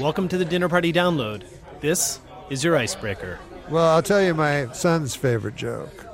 [0.00, 1.44] Welcome to the Dinner Party Download.
[1.80, 2.18] This
[2.50, 3.38] is your icebreaker.
[3.70, 6.04] Well, I'll tell you my son's favorite joke.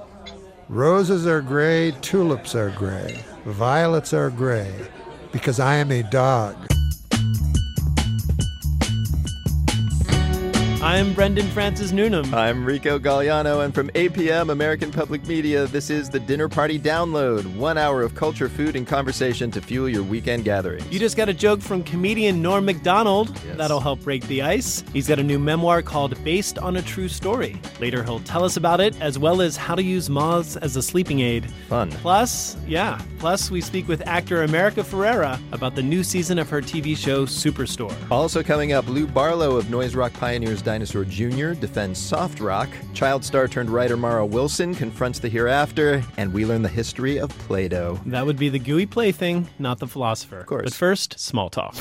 [0.69, 4.71] Roses are gray, tulips are gray, violets are gray,
[5.33, 6.70] because I am a dog.
[10.91, 12.35] I'm Brendan Francis Newnham.
[12.35, 17.47] I'm Rico Galliano, and from APM American Public Media, this is the Dinner Party Download.
[17.55, 20.85] One hour of culture, food, and conversation to fuel your weekend gatherings.
[20.91, 23.31] You just got a joke from comedian Norm Macdonald.
[23.47, 23.57] Yes.
[23.57, 24.83] That'll help break the ice.
[24.93, 27.61] He's got a new memoir called Based on a True Story.
[27.79, 30.83] Later, he'll tell us about it, as well as how to use moths as a
[30.83, 31.49] sleeping aid.
[31.69, 31.93] Fun.
[31.93, 36.61] Plus, yeah, plus we speak with actor America Ferrera about the new season of her
[36.61, 37.95] TV show Superstore.
[38.11, 41.53] Also coming up, Lou Barlow of Noise Rock Pioneers Dinosaur Jr.
[41.53, 42.71] defends soft rock.
[42.95, 47.29] Child star turned writer Mara Wilson confronts the hereafter, and we learn the history of
[47.41, 48.01] Play Doh.
[48.07, 50.39] That would be the gooey plaything, not the philosopher.
[50.39, 50.65] Of course.
[50.65, 51.77] But first, small talk.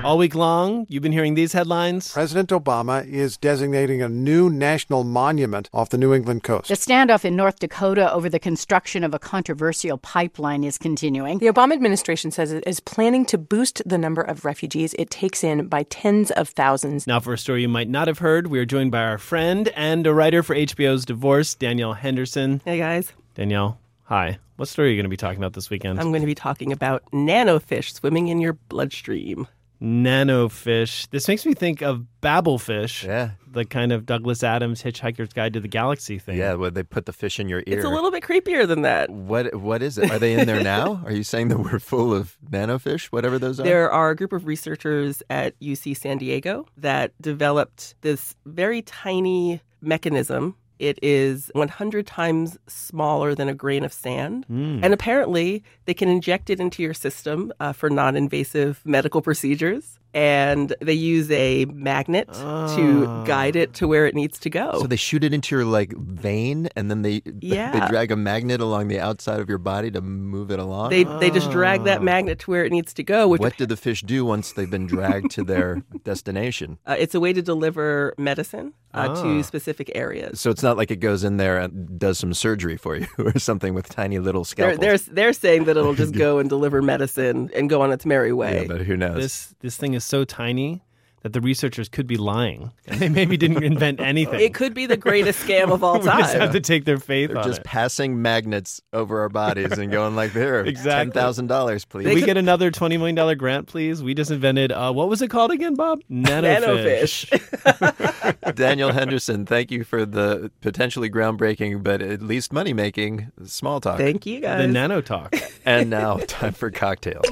[0.00, 0.06] Mm-hmm.
[0.06, 2.10] All week long, you've been hearing these headlines.
[2.10, 6.68] President Obama is designating a new national monument off the New England coast.
[6.68, 11.38] The standoff in North Dakota over the construction of a controversial pipeline is continuing.
[11.38, 15.44] The Obama administration says it is planning to boost the number of refugees it takes
[15.44, 17.06] in by tens of thousands.
[17.06, 19.68] Now, for a story you might not have heard, we are joined by our friend
[19.76, 22.62] and a writer for HBO's Divorce, Danielle Henderson.
[22.64, 24.38] Hey guys, Danielle, hi.
[24.56, 26.00] What story are you going to be talking about this weekend?
[26.00, 29.46] I'm going to be talking about nanofish swimming in your bloodstream.
[29.80, 31.08] Nanofish.
[31.10, 33.30] This makes me think of Babelfish, Yeah.
[33.50, 36.36] the kind of Douglas Adams Hitchhiker's Guide to the Galaxy thing.
[36.36, 37.76] Yeah, where they put the fish in your ear.
[37.78, 39.10] It's a little bit creepier than that.
[39.10, 40.10] What what is it?
[40.10, 41.02] Are they in there now?
[41.06, 43.62] Are you saying that we're full of nanofish, whatever those are?
[43.64, 49.60] There are a group of researchers at UC San Diego that developed this very tiny
[49.80, 50.56] mechanism.
[50.80, 54.46] It is 100 times smaller than a grain of sand.
[54.46, 54.80] Hmm.
[54.82, 59.98] And apparently, they can inject it into your system uh, for non invasive medical procedures.
[60.12, 62.74] And they use a magnet Ah.
[62.76, 64.78] to guide it to where it needs to go.
[64.80, 67.70] So they shoot it into your like vein, and then they Yeah.
[67.70, 70.90] they drag a magnet along the outside of your body to move it along.
[70.90, 73.68] they, they just drag that magnet to where it needs to go, which what did
[73.68, 76.78] the fish do once they've been dragged to their destination?
[76.86, 79.22] uh, it's a way to deliver medicine uh, Ah.
[79.22, 80.40] to specific areas.
[80.40, 83.38] So it's not like it goes in there and does some surgery for you or
[83.38, 87.50] something with tiny little They're, they're, they're saying that it'll just go and deliver medicine
[87.54, 88.62] and go on its merry way.
[88.62, 89.16] yeah, but who knows?
[89.16, 90.82] This this thing is so tiny
[91.22, 92.72] that the researchers could be lying.
[92.86, 94.40] They maybe didn't invent anything.
[94.40, 96.16] It could be the greatest scam of all time.
[96.16, 97.64] we just have to take their faith They're on just it.
[97.64, 100.90] passing magnets over our bodies and going like, "There, Exactly.
[100.90, 104.02] ten thousand dollars, please." Can we get another twenty million dollar grant, please?
[104.02, 106.00] We just invented uh, what was it called again, Bob?
[106.10, 107.28] Nanofish.
[107.28, 108.54] Nanofish.
[108.56, 113.98] Danielle Henderson, thank you for the potentially groundbreaking, but at least money making small talk.
[113.98, 114.62] Thank you, guys.
[114.62, 115.34] the nano talk.
[115.66, 117.26] and now, time for cocktails.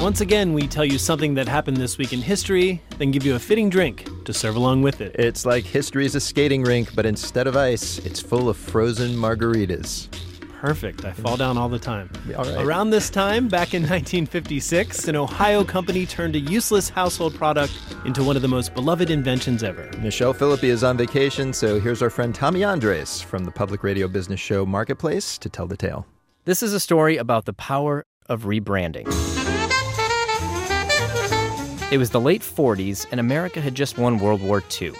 [0.00, 3.34] Once again, we tell you something that happened this week in history, then give you
[3.34, 5.16] a fitting drink to serve along with it.
[5.18, 10.08] It's like history's a skating rink, but instead of ice, it's full of frozen margaritas.
[10.60, 11.04] Perfect.
[11.04, 12.10] I fall down all the time.
[12.36, 12.64] All right.
[12.64, 17.72] Around this time, back in 1956, an Ohio company turned a useless household product
[18.04, 19.90] into one of the most beloved inventions ever.
[19.98, 24.08] Michelle Philippi is on vacation, so here's our friend Tommy Andres from the public radio
[24.08, 26.06] business show Marketplace to tell the tale.
[26.44, 29.06] This is a story about the power of rebranding.
[31.88, 34.92] It was the late 40s, and America had just won World War II.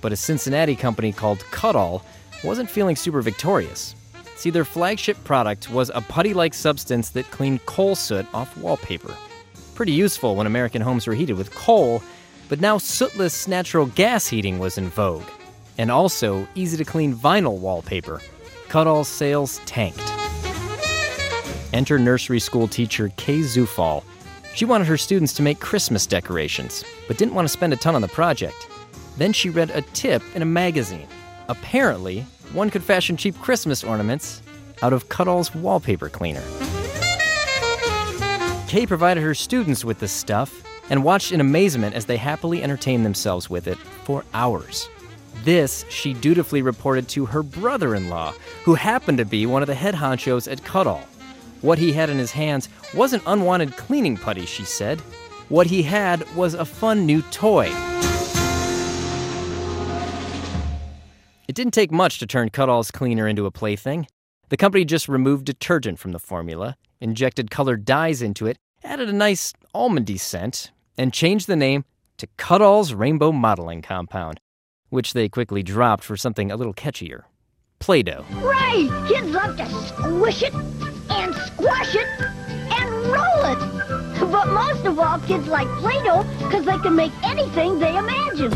[0.00, 2.02] But a Cincinnati company called Kutol
[2.44, 3.96] wasn't feeling super victorious.
[4.36, 9.12] See, their flagship product was a putty like substance that cleaned coal soot off wallpaper.
[9.74, 12.00] Pretty useful when American homes were heated with coal,
[12.48, 15.28] but now sootless natural gas heating was in vogue.
[15.76, 18.22] And also easy to clean vinyl wallpaper.
[18.68, 19.98] Kutol's sales tanked.
[21.72, 24.04] Enter nursery school teacher Kay Zufall.
[24.58, 27.94] She wanted her students to make Christmas decorations, but didn't want to spend a ton
[27.94, 28.66] on the project.
[29.16, 31.06] Then she read a tip in a magazine.
[31.48, 34.42] Apparently, one could fashion cheap Christmas ornaments
[34.82, 36.42] out of Kutol's wallpaper cleaner.
[38.66, 43.06] Kay provided her students with this stuff and watched in amazement as they happily entertained
[43.06, 44.88] themselves with it for hours.
[45.44, 48.34] This she dutifully reported to her brother in law,
[48.64, 51.04] who happened to be one of the head honchos at Kutol.
[51.60, 55.00] What he had in his hands wasn't unwanted cleaning putty, she said.
[55.48, 57.66] What he had was a fun new toy.
[61.48, 64.06] It didn't take much to turn Kutol's cleaner into a plaything.
[64.50, 69.12] The company just removed detergent from the formula, injected colored dyes into it, added a
[69.12, 71.84] nice almondy scent, and changed the name
[72.18, 74.38] to Kutol's Rainbow Modeling Compound,
[74.90, 77.22] which they quickly dropped for something a little catchier
[77.78, 78.24] Play Doh.
[78.42, 78.88] Right!
[79.08, 80.52] Kids love to squish it
[81.10, 84.30] and squash it and roll it.
[84.30, 88.52] But most of all, kids like Play-Doh because they can make anything they imagine.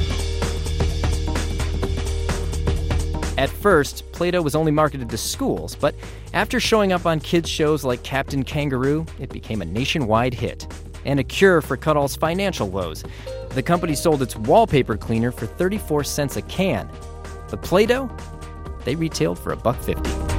[3.39, 5.95] At first, Play Doh was only marketed to schools, but
[6.35, 10.67] after showing up on kids' shows like Captain Kangaroo, it became a nationwide hit
[11.05, 13.05] and a cure for Kutol's financial woes.
[13.51, 16.89] The company sold its wallpaper cleaner for 34 cents a can.
[17.51, 18.11] But Play Doh,
[18.85, 20.32] they retailed for a buck 50.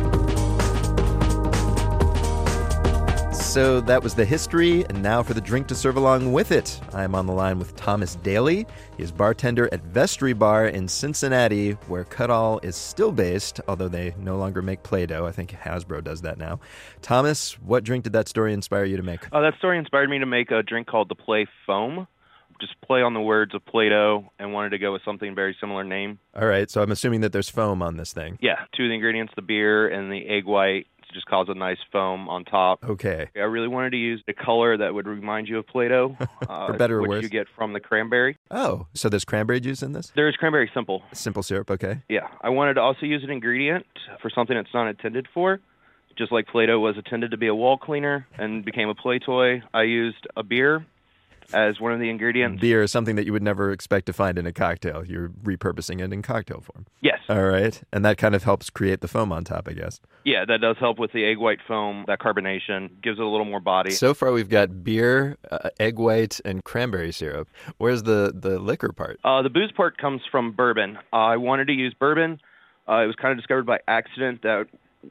[3.54, 6.82] So that was the history, and now for the drink to serve along with it.
[6.92, 8.66] I'm on the line with Thomas Daly.
[8.98, 14.16] He is bartender at Vestry Bar in Cincinnati, where Kutol is still based, although they
[14.18, 15.28] no longer make Play Doh.
[15.28, 16.62] I think Hasbro does that now.
[17.04, 19.32] Thomas, what drink did that story inspire you to make?
[19.32, 22.08] Uh, that story inspired me to make a drink called the Play Foam.
[22.60, 25.56] Just play on the words of Play Doh and wanted to go with something very
[25.62, 26.18] similar name.
[26.36, 28.40] All right, so I'm assuming that there's foam on this thing.
[28.42, 31.78] Yeah, two of the ingredients the beer and the egg white just cause a nice
[31.92, 32.84] foam on top.
[32.84, 33.30] Okay.
[33.36, 36.18] I really wanted to use the color that would remind you of Play-Doh,
[36.50, 37.24] uh, For better or which worse?
[37.24, 38.38] you get from the cranberry.
[38.52, 40.12] Oh, so there's cranberry juice in this?
[40.16, 41.04] There is cranberry simple.
[41.14, 42.02] Simple syrup, okay.
[42.10, 43.86] Yeah, I wanted to also use an ingredient
[44.22, 45.60] for something it's not intended for.
[46.18, 49.64] Just like Play-Doh was intended to be a wall cleaner and became a play toy,
[49.74, 50.86] I used a beer
[51.54, 52.62] as one of the ingredients.
[52.62, 55.06] Beer is something that you would never expect to find in a cocktail.
[55.06, 56.86] You're repurposing it in cocktail form.
[57.02, 57.20] Yes.
[57.30, 57.82] All right.
[57.92, 60.00] And that kind of helps create the foam on top, I guess.
[60.24, 62.06] Yeah, that does help with the egg white foam.
[62.08, 63.92] That carbonation gives it a little more body.
[63.92, 67.48] So far, we've got beer, uh, egg white, and cranberry syrup.
[67.78, 69.20] Where's the, the liquor part?
[69.24, 70.98] Uh, the booze part comes from bourbon.
[71.12, 72.40] Uh, I wanted to use bourbon.
[72.88, 74.68] Uh, it was kind of discovered by accident that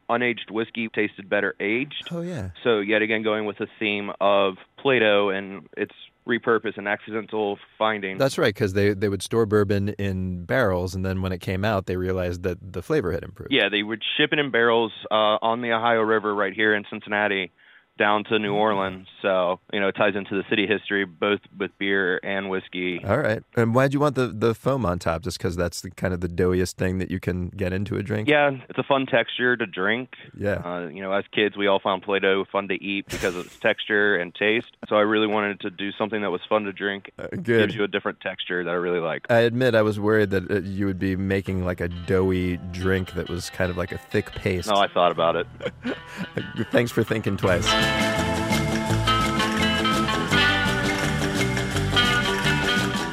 [0.09, 2.09] unaged whiskey tasted better aged.
[2.11, 2.51] Oh, yeah.
[2.65, 5.95] So yet again, going with the theme of Play-Doh and its
[6.29, 8.19] repurpose an accidental finding.
[8.19, 11.65] That's right, because they, they would store bourbon in barrels, and then when it came
[11.65, 13.53] out, they realized that the flavor had improved.
[13.53, 16.85] Yeah, they would ship it in barrels uh, on the Ohio River right here in
[16.91, 17.51] Cincinnati
[17.99, 19.07] down to New Orleans.
[19.21, 23.03] So, you know, it ties into the city history both with beer and whiskey.
[23.05, 23.43] All right.
[23.57, 25.23] And why'd you want the, the foam on top?
[25.23, 28.03] Just because that's the kind of the doughiest thing that you can get into a
[28.03, 28.29] drink?
[28.29, 30.11] Yeah, it's a fun texture to drink.
[30.37, 30.55] Yeah.
[30.65, 33.59] Uh, you know, as kids, we all found Play-Doh fun to eat because of its
[33.59, 34.77] texture and taste.
[34.89, 37.11] So I really wanted to do something that was fun to drink.
[37.19, 39.27] Uh, Gives you a different texture that I really like.
[39.31, 43.13] I admit I was worried that uh, you would be making like a doughy drink
[43.15, 44.69] that was kind of like a thick paste.
[44.69, 45.47] No, I thought about it.
[46.71, 47.67] Thanks for thinking twice.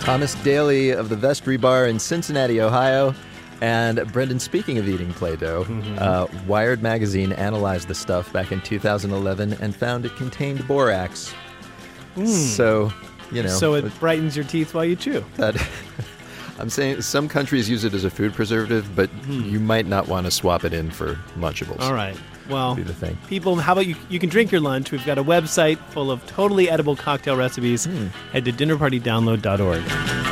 [0.09, 3.13] Thomas Daly of the Vestry Bar in Cincinnati, Ohio.
[3.61, 5.97] And Brendan, speaking of eating Play Doh, mm-hmm.
[5.99, 11.31] uh, Wired Magazine analyzed the stuff back in 2011 and found it contained borax.
[12.15, 12.25] Hmm.
[12.25, 12.91] So,
[13.31, 13.49] you know.
[13.49, 15.23] so it brightens your teeth while you chew.
[15.35, 15.55] that
[16.59, 19.43] I'm saying some countries use it as a food preservative, but hmm.
[19.43, 21.81] you might not want to swap it in for Lunchables.
[21.81, 22.17] All right.
[22.49, 23.17] Well, Be the thing.
[23.27, 23.95] people, how about you?
[24.09, 24.91] You can drink your lunch.
[24.91, 27.85] We've got a website full of totally edible cocktail recipes.
[27.85, 28.07] Hmm.
[28.31, 30.28] Head to dinnerpartydownload.org.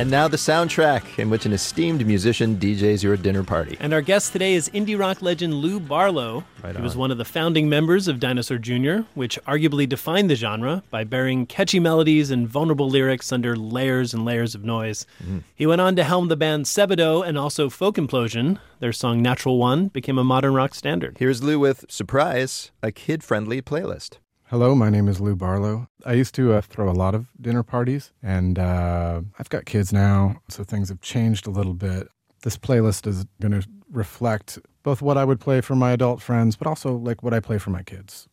[0.00, 3.76] And now the soundtrack in which an esteemed musician DJs your dinner party.
[3.80, 6.42] And our guest today is indie rock legend Lou Barlow.
[6.64, 10.36] Right he was one of the founding members of Dinosaur Jr., which arguably defined the
[10.36, 15.04] genre by burying catchy melodies and vulnerable lyrics under layers and layers of noise.
[15.22, 15.40] Mm-hmm.
[15.54, 18.58] He went on to helm the band Sebadoh and also Folk Implosion.
[18.78, 21.18] Their song Natural One became a modern rock standard.
[21.18, 24.16] Here's Lou with Surprise, a kid friendly playlist.
[24.50, 25.86] Hello, my name is Lou Barlow.
[26.04, 29.92] I used to uh, throw a lot of dinner parties, and uh, I've got kids
[29.92, 32.08] now, so things have changed a little bit.
[32.42, 36.56] This playlist is going to reflect both what I would play for my adult friends,
[36.56, 38.26] but also like what I play for my kids.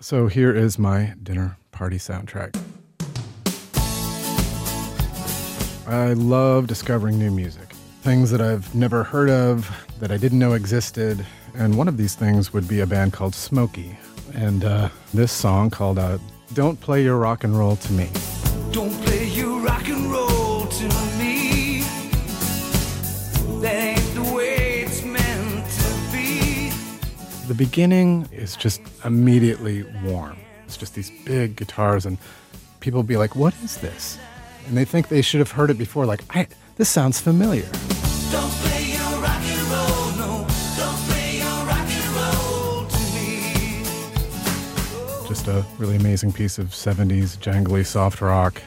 [0.00, 2.56] So here is my dinner party soundtrack.
[5.88, 10.52] I love discovering new music, things that I've never heard of, that I didn't know
[10.52, 11.26] existed.
[11.56, 13.96] And one of these things would be a band called Smokie.
[14.34, 16.18] And uh, this song called uh,
[16.54, 18.10] Don't Play Your Rock and Roll to Me.
[18.72, 20.84] Don't play your rock and roll to
[21.16, 21.82] me.
[23.60, 26.70] That ain't the way it's meant to be.
[27.46, 30.36] The beginning is just immediately warm.
[30.66, 32.18] It's just these big guitars, and
[32.80, 34.18] people be like, What is this?
[34.66, 37.70] And they think they should have heard it before, like, I, This sounds familiar.
[38.32, 38.63] Don't
[45.34, 48.62] Just a really amazing piece of 70s jangly soft rock.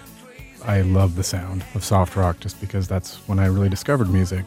[0.65, 4.43] I love the sound of soft rock just because that's when I really discovered music.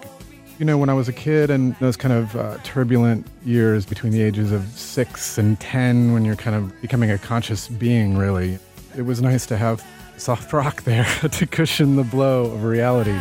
[0.58, 4.12] You know, when I was a kid and those kind of uh, turbulent years between
[4.12, 8.58] the ages of six and 10, when you're kind of becoming a conscious being, really,
[8.94, 9.82] it was nice to have
[10.18, 13.18] soft rock there to cushion the blow of reality.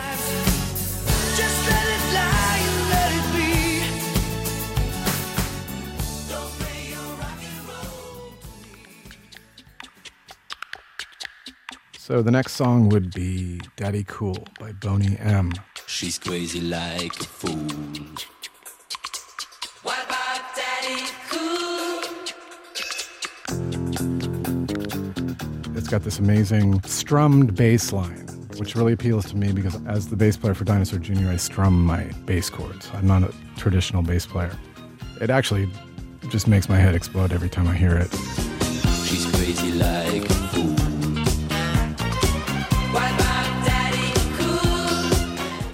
[12.10, 15.54] So the next song would be Daddy Cool by Boney M.
[15.86, 17.54] She's crazy like a fool.
[19.84, 22.02] What about Daddy Cool?
[25.78, 28.26] It's got this amazing strummed bass line,
[28.58, 31.86] which really appeals to me because as the bass player for Dinosaur Jr., I strum
[31.86, 32.90] my bass chords.
[32.96, 34.58] I'm not a traditional bass player.
[35.22, 35.70] It actually
[36.30, 38.12] just makes my head explode every time I hear it.
[39.06, 40.79] She's crazy like a fool.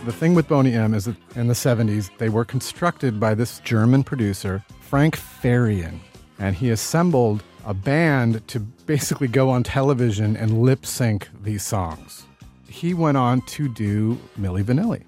[0.06, 3.58] The thing with Boney M is that in the 70s, they were constructed by this
[3.62, 5.98] German producer, Frank Farian,
[6.38, 12.28] and he assembled a band to basically go on television and lip sync these songs.
[12.70, 15.02] He went on to do Milli Vanilli.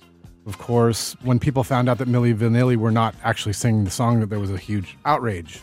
[0.47, 4.19] Of course, when people found out that Milli Vanilli were not actually singing the song,
[4.21, 5.61] that there was a huge outrage.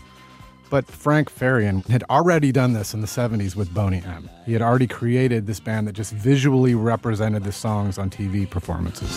[0.75, 4.28] But Frank Farian had already done this in the 70s with Boney M.
[4.45, 9.09] He had already created this band that just visually represented the songs on TV performances.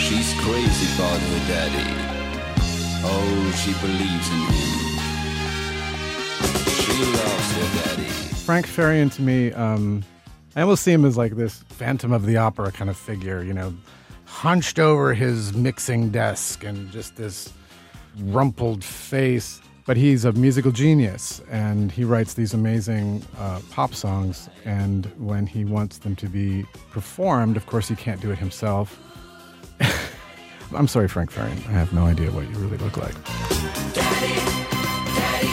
[0.00, 1.94] She's crazy about her daddy.
[3.04, 4.66] Oh, she believes in him.
[6.74, 8.10] She loves her daddy.
[8.42, 10.02] Frank Farian to me, um,
[10.56, 13.54] I almost see him as like this Phantom of the Opera kind of figure, you
[13.54, 13.72] know,
[14.24, 17.52] hunched over his mixing desk and just this
[18.18, 19.61] rumpled face.
[19.84, 24.48] But he's a musical genius and he writes these amazing uh, pop songs.
[24.64, 29.00] And when he wants them to be performed, of course, he can't do it himself.
[30.74, 31.66] I'm sorry, Frank Farian.
[31.68, 33.14] I have no idea what you really look like.
[33.92, 34.34] Daddy,
[35.14, 35.48] Daddy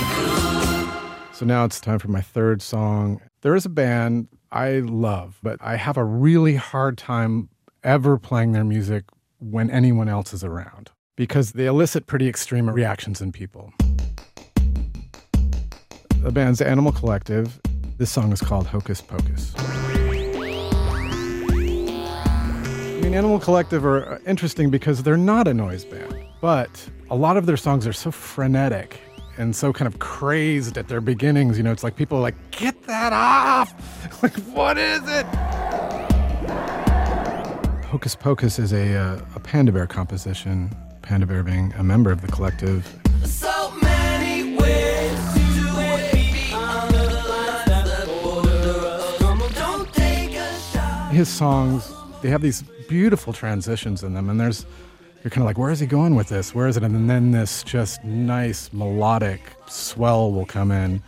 [1.34, 3.22] So now it's time for my third song.
[3.42, 7.50] There is a band I love, but I have a really hard time
[7.84, 9.06] ever playing their music
[9.40, 13.74] when anyone else is around because they elicit pretty extreme reactions in people.
[16.22, 17.62] The band's Animal Collective.
[17.98, 19.54] This song is called Hocus Pocus.
[19.58, 19.94] I
[23.02, 27.46] mean, Animal Collective are interesting because they're not a noise band, but a lot of
[27.46, 29.00] their songs are so frenetic
[29.38, 31.56] and so kind of crazed at their beginnings.
[31.58, 33.74] You know, it's like people are like, get that off!
[34.22, 35.26] like, what is it?
[37.86, 42.20] Hocus Pocus is a, uh, a Panda Bear composition, Panda Bear being a member of
[42.22, 42.94] the collective.
[43.24, 43.59] So
[51.10, 54.66] His songs, they have these beautiful transitions in them, and there's
[55.24, 56.56] you're kind of like, where is he going with this?
[56.56, 56.84] Where is it?
[56.84, 61.04] And then this just nice melodic swell will come in,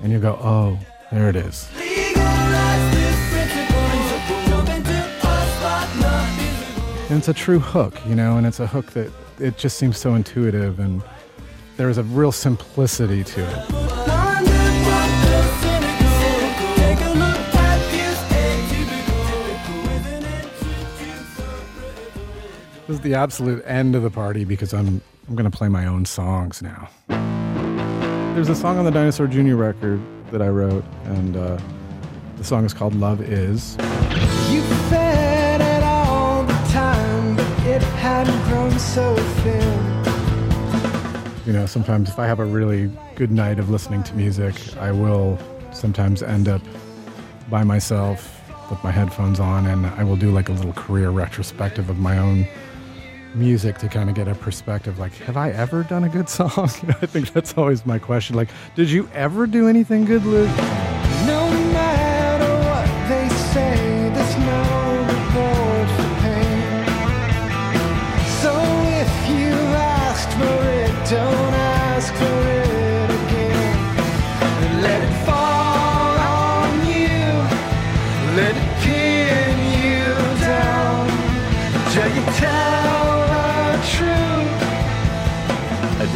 [0.00, 0.78] and you go, oh,
[1.10, 1.68] there it is.
[7.10, 9.98] And it's a true hook, you know, and it's a hook that it just seems
[9.98, 11.02] so intuitive, and
[11.76, 14.01] there's a real simplicity to it.
[22.92, 26.04] This is the absolute end of the party because I'm I'm gonna play my own
[26.04, 26.90] songs now.
[28.34, 29.54] There's a song on the Dinosaur Jr.
[29.54, 29.98] record
[30.30, 31.58] that I wrote, and uh,
[32.36, 33.78] the song is called "Love Is."
[34.50, 40.04] You fed it all the time, but it hadn't grown so thin.
[41.46, 44.92] You know, sometimes if I have a really good night of listening to music, I
[44.92, 45.38] will
[45.72, 46.60] sometimes end up
[47.48, 51.88] by myself with my headphones on, and I will do like a little career retrospective
[51.88, 52.46] of my own
[53.34, 56.50] music to kind of get a perspective like have i ever done a good song
[57.02, 60.50] i think that's always my question like did you ever do anything good luke
[61.26, 63.74] No matter what they say,
[64.14, 64.62] there's no
[65.12, 66.84] reward for pain.
[68.42, 68.52] So
[69.02, 71.41] if you asked for it, don't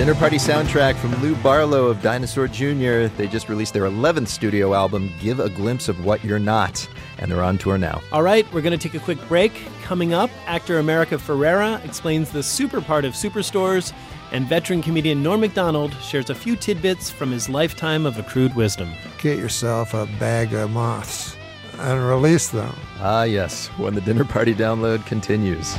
[0.06, 3.12] A dinner party soundtrack from Lou Barlow of Dinosaur Jr.
[3.16, 7.28] They just released their 11th studio album, Give a Glimpse of What You're Not, and
[7.28, 8.00] they're on tour now.
[8.12, 9.60] All right, we're going to take a quick break.
[9.82, 13.92] Coming up, actor America Ferrera explains the super part of superstores,
[14.30, 18.92] and veteran comedian Norm Macdonald shares a few tidbits from his lifetime of accrued wisdom.
[19.18, 21.36] Get yourself a bag of moths
[21.80, 22.72] and release them.
[23.00, 25.76] Ah, yes, when the dinner party download continues.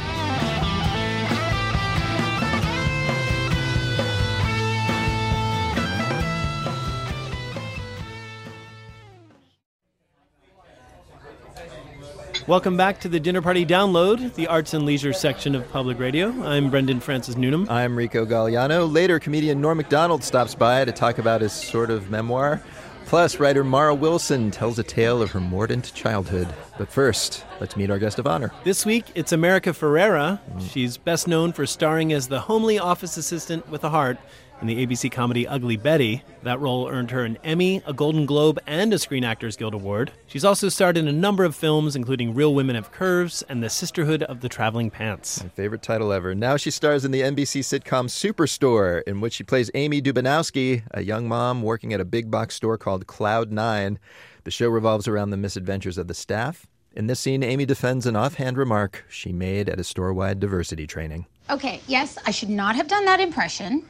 [12.47, 16.29] Welcome back to the Dinner Party Download, the arts and leisure section of public radio.
[16.45, 17.67] I'm Brendan Francis Newnham.
[17.69, 18.89] I'm Rico Galliano.
[18.89, 22.63] Later, comedian Norm Macdonald stops by to talk about his sort of memoir.
[23.05, 26.47] Plus, writer Mara Wilson tells a tale of her mordant childhood.
[26.77, 28.53] But first, let's meet our guest of honor.
[28.63, 30.39] This week, it's America Ferrera.
[30.71, 34.17] She's best known for starring as the homely office assistant with a heart
[34.61, 36.23] in the ABC comedy Ugly Betty.
[36.43, 40.11] That role earned her an Emmy, a Golden Globe, and a Screen Actors Guild Award.
[40.27, 43.69] She's also starred in a number of films, including Real Women Have Curves and The
[43.69, 45.43] Sisterhood of the Traveling Pants.
[45.43, 46.33] My favorite title ever.
[46.33, 51.01] Now she stars in the NBC sitcom Superstore, in which she plays Amy Dubanowski, a
[51.01, 53.99] young mom working at a big box store called Cloud Nine.
[54.43, 56.67] The show revolves around the misadventures of the staff.
[56.95, 60.87] In this scene, Amy defends an offhand remark she made at a store wide diversity
[60.87, 61.27] training.
[61.49, 63.85] Okay, yes, I should not have done that impression,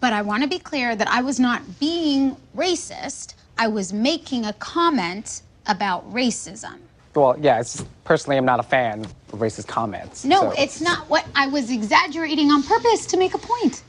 [0.00, 3.34] but I want to be clear that I was not being racist.
[3.58, 6.78] I was making a comment about racism.
[7.14, 9.00] Well, yeah, it's personally, I'm not a fan
[9.32, 10.24] of racist comments.
[10.24, 13.82] No, so- it's not what I was exaggerating on purpose to make a point.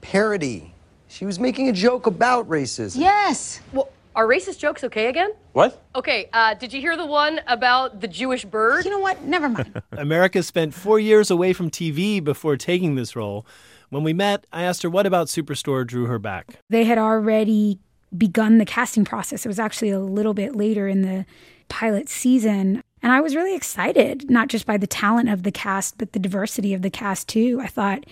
[0.00, 0.74] Parody.
[1.08, 2.98] She was making a joke about racism.
[2.98, 3.60] Yes.
[3.72, 5.32] Well, are racist jokes okay again?
[5.52, 5.82] What?
[5.94, 8.84] Okay, uh, did you hear the one about the Jewish bird?
[8.86, 9.22] You know what?
[9.22, 9.82] Never mind.
[9.92, 13.46] America spent four years away from TV before taking this role.
[13.92, 16.58] When we met, I asked her what about Superstore drew her back.
[16.70, 17.78] They had already
[18.16, 19.44] begun the casting process.
[19.44, 21.26] It was actually a little bit later in the
[21.68, 22.80] pilot season.
[23.02, 26.18] And I was really excited, not just by the talent of the cast, but the
[26.18, 27.60] diversity of the cast too.
[27.62, 28.06] I thought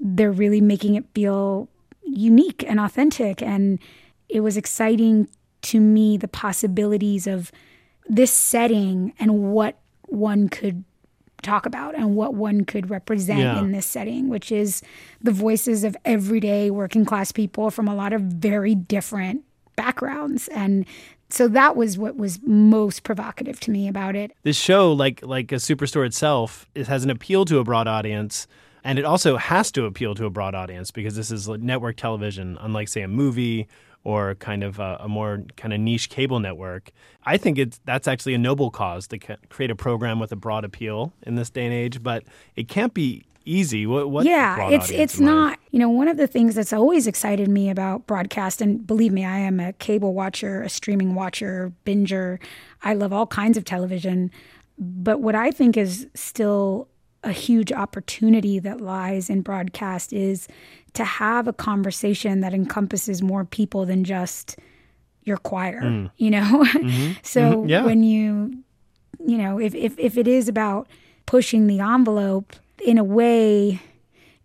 [0.00, 1.68] they're really making it feel
[2.02, 3.40] unique and authentic.
[3.40, 3.78] And
[4.28, 5.28] it was exciting
[5.62, 7.52] to me the possibilities of
[8.08, 10.82] this setting and what one could
[11.42, 13.58] talk about and what one could represent Yeah.
[13.58, 14.82] in this setting, which is
[15.20, 19.42] the voices of everyday working class people from a lot of very different
[19.76, 20.48] backgrounds.
[20.48, 20.84] And
[21.28, 24.32] so that was what was most provocative to me about it.
[24.42, 28.46] This show, like like a Superstore itself, it has an appeal to a broad audience,
[28.82, 31.96] and it also has to appeal to a broad audience because this is like network
[31.96, 33.68] television, unlike say a movie
[34.04, 36.90] or kind of a, a more kind of niche cable network.
[37.24, 40.36] I think it's that's actually a noble cause to ca- create a program with a
[40.36, 42.24] broad appeal in this day and age, but
[42.56, 43.86] it can't be easy.
[43.86, 45.58] What, what yeah, it's it's not.
[45.70, 49.24] You know, one of the things that's always excited me about broadcast, and believe me,
[49.24, 52.38] I am a cable watcher, a streaming watcher, binger.
[52.82, 54.30] I love all kinds of television,
[54.78, 56.88] but what I think is still
[57.22, 60.48] a huge opportunity that lies in broadcast is
[60.94, 64.56] to have a conversation that encompasses more people than just
[65.24, 65.82] your choir.
[65.82, 66.10] Mm.
[66.16, 67.16] You know, Mhm.
[67.22, 67.84] so Mhm, yeah.
[67.84, 68.54] when you
[69.26, 70.88] you know if, if if it is about
[71.26, 72.54] pushing the envelope
[72.84, 73.80] in a way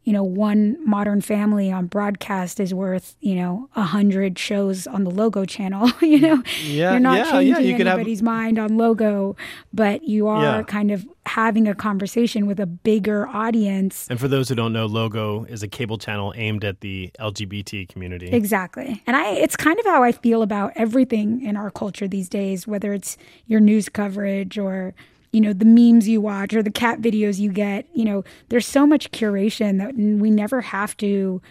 [0.05, 5.03] you know one modern family on broadcast is worth you know a hundred shows on
[5.03, 8.21] the logo channel you know Yeah, you're not yeah, yeah, changing you could have- anybody's
[8.23, 9.35] mind on logo
[9.73, 10.63] but you are Yeah.
[10.63, 14.85] kind of having a conversation with a bigger audience And for those who don't know,
[14.85, 18.27] Logo is a cable channel aimed at the LGBT community.
[18.27, 19.01] Exactly.
[19.07, 22.67] And I it's kind of how I feel about everything in our culture these days,
[22.67, 24.93] whether it's your news coverage or
[25.35, 28.65] you know the memes you watch or the cat videos you get, you know, there's
[28.65, 31.41] so much curation that we never have to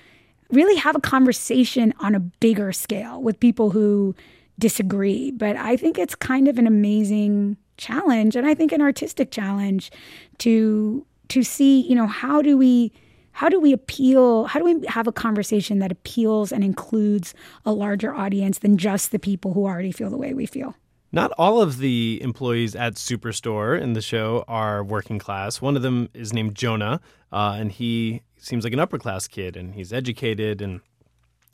[0.50, 4.14] really have a conversation on a bigger scale with people who
[4.58, 5.30] disagree.
[5.32, 9.92] But I think it's kind of an amazing challenge and I think an artistic challenge
[10.38, 12.90] to to see, you know, how do we
[13.32, 17.34] how do we appeal how do we have a conversation that appeals and includes
[17.66, 20.74] a larger audience than just the people who already feel the way we feel
[21.14, 25.62] Not all of the employees at Superstore in the show are working class.
[25.62, 27.00] One of them is named Jonah,
[27.30, 30.80] uh, and he seems like an upper class kid, and he's educated, and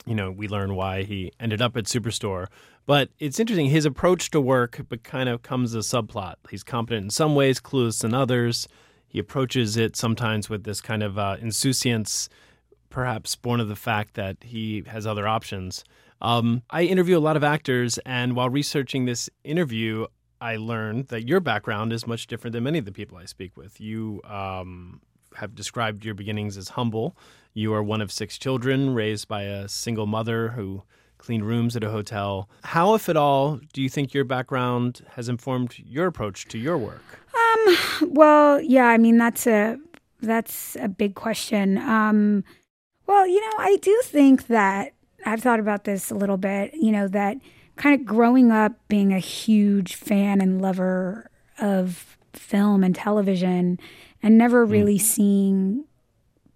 [0.03, 2.47] you know we learn why he ended up at Superstore.
[2.87, 6.37] But it's interesting his approach to work, but kind of comes as a subplot.
[6.49, 8.67] He's competent in some ways, clueless in others.
[9.07, 12.29] He approaches it sometimes with this kind of uh, insouciance,
[12.89, 15.83] perhaps born of the fact that he has other options.
[16.21, 20.05] Um, I interview a lot of actors, and while researching this interview,
[20.39, 23.57] I learned that your background is much different than many of the people I speak
[23.57, 23.79] with.
[23.79, 25.01] You um,
[25.35, 27.15] have described your beginnings as humble.
[27.53, 30.83] You are one of six children raised by a single mother who
[31.17, 32.49] cleaned rooms at a hotel.
[32.63, 36.77] How, if at all, do you think your background has informed your approach to your
[36.77, 37.03] work?
[37.35, 37.77] Um,
[38.13, 39.77] well, yeah, I mean that's a
[40.21, 41.77] that's a big question.
[41.77, 42.43] Um,
[43.07, 44.93] well, you know, I do think that
[45.25, 47.37] I've thought about this a little bit, you know, that
[47.75, 51.29] kind of growing up being a huge fan and lover
[51.59, 53.79] of film and television
[54.23, 55.85] and never really seeing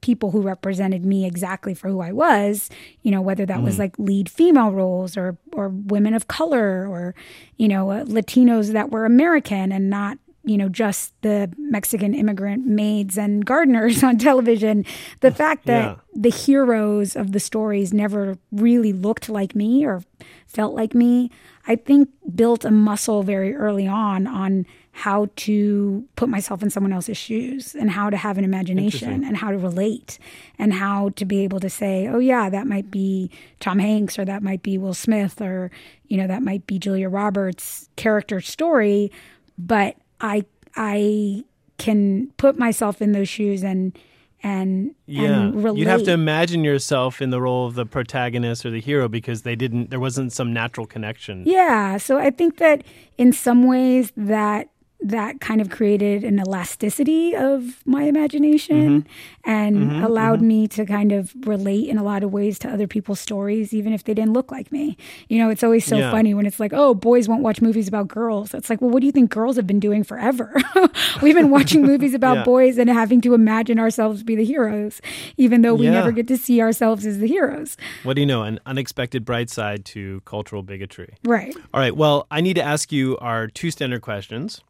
[0.01, 2.69] people who represented me exactly for who I was,
[3.01, 3.80] you know, whether that was Mm.
[3.80, 7.15] like lead female roles or or women of color or
[7.58, 12.65] you know, uh, Latinos that were American and not you know, just the Mexican immigrant
[12.65, 14.86] maids and gardeners on television.
[15.21, 15.95] The oh, fact that Yeah.
[16.13, 20.03] the heroes of the stories never really looked like me or
[20.47, 21.31] felt like me,
[21.67, 26.93] I think built a muscle very early on on how to put myself in someone
[26.93, 30.17] else's shoes and how to have an imagination and how to relate
[30.58, 33.29] and how to be able to say, oh, yeah, that might be
[33.60, 35.69] Tom Hanks or that might be Will Smith or,
[36.08, 39.12] you know, that might be Julia Roberts' character story.
[39.58, 41.43] But I, I
[41.77, 43.97] can put myself in those shoes and,
[44.41, 48.69] and, Yeah, and you'd have to imagine yourself in the role of the protagonist or
[48.69, 49.89] the hero because they didn't.
[49.89, 51.43] There wasn't some natural connection.
[51.45, 51.97] Yeah.
[51.97, 52.83] So I think that
[53.17, 54.69] in some ways that
[55.01, 59.05] that kind of created an elasticity of my imagination
[59.43, 60.43] and Mhm, allowed mhm.
[60.47, 63.93] me to kind of relate in a lot of ways to other people's stories, even
[63.93, 64.97] if they didn't look like me.
[65.29, 66.10] You know, it's always so Yeah.
[66.12, 68.53] funny when it's like, oh, boys won't watch movies about girls.
[68.53, 70.53] It's like, well, what do you think girls have been doing forever?
[71.21, 72.43] We've been watching movies about Yeah.
[72.43, 75.01] boys and having to imagine ourselves to be the heroes,
[75.38, 75.91] even though we Yeah.
[75.91, 77.77] never get to see ourselves as the heroes.
[78.03, 78.43] What do you know?
[78.43, 81.13] An unexpected bright side to cultural bigotry.
[81.25, 81.55] Right.
[81.73, 81.95] All right.
[81.95, 84.62] Well, I need to ask you our two standard questions.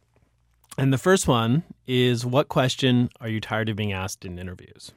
[0.78, 4.92] And the first one is what question are you tired of being asked in interviews?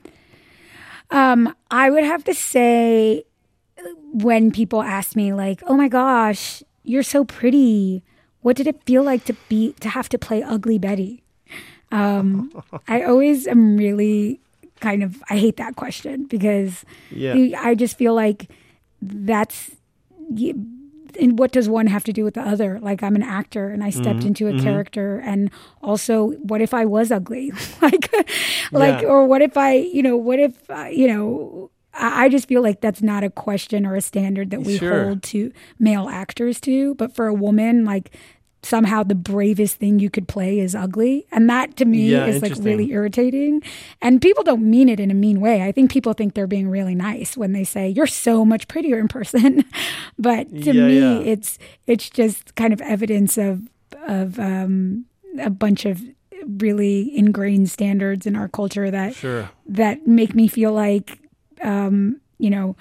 [1.12, 3.24] Um, I would have to say
[4.12, 8.04] when people ask me like, "Oh my gosh, you're so pretty.
[8.42, 11.24] What did it feel like to be to have to play ugly Betty?"
[11.92, 12.52] Um,
[12.88, 14.40] I always am really
[14.82, 17.34] kind of I hate that question because Yeah.
[17.58, 18.48] I just feel like
[19.02, 19.72] that's
[20.30, 20.54] y-
[21.18, 22.80] and what does one have to do with the other?
[22.80, 24.64] Like I'm an actor and I stepped Mhm, into a mhm.
[24.64, 25.50] character and
[25.82, 27.52] also what if I was ugly?
[27.82, 28.12] like
[28.72, 29.08] like Yeah.
[29.08, 32.62] or what if I, you know, what if uh, you know I I just feel
[32.62, 35.06] like that's not a question or a standard that we Sure.
[35.06, 38.12] hold to male actors to, but for a woman like
[38.62, 41.26] somehow the bravest thing you could play is ugly.
[41.32, 43.62] And that to me Yeah, is like really irritating.
[44.02, 45.64] And people don't mean it in a mean way.
[45.64, 49.00] I think people think they're being really nice when they say you're so much prettier
[49.00, 49.64] in person.
[50.18, 51.32] But to Yeah, me yeah.
[51.32, 53.62] it's it's just kind of evidence of
[54.08, 55.06] of um
[55.40, 56.02] a bunch of
[56.58, 59.50] really ingrained standards in our culture that Sure.
[59.68, 61.20] that make me feel like
[61.62, 62.76] um you know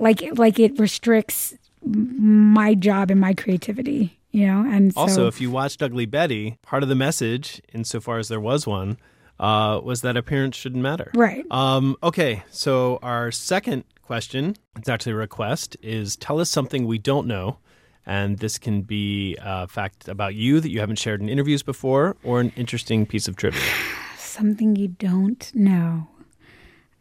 [0.00, 5.40] like like it restricts my job and my creativity you know and so, Also, if
[5.40, 8.98] you watched Ugly Betty, part of the message, insofar as there was one,
[9.38, 11.10] uh, was that appearance shouldn't matter.
[11.14, 11.44] Right.
[11.50, 16.98] Um, okay, so our second question, it's actually a request, is tell us something we
[16.98, 17.58] don't know.
[18.06, 22.16] And this can be a fact about you that you haven't shared in interviews before
[22.22, 23.62] or an interesting piece of trivia.
[24.18, 26.08] something you don't know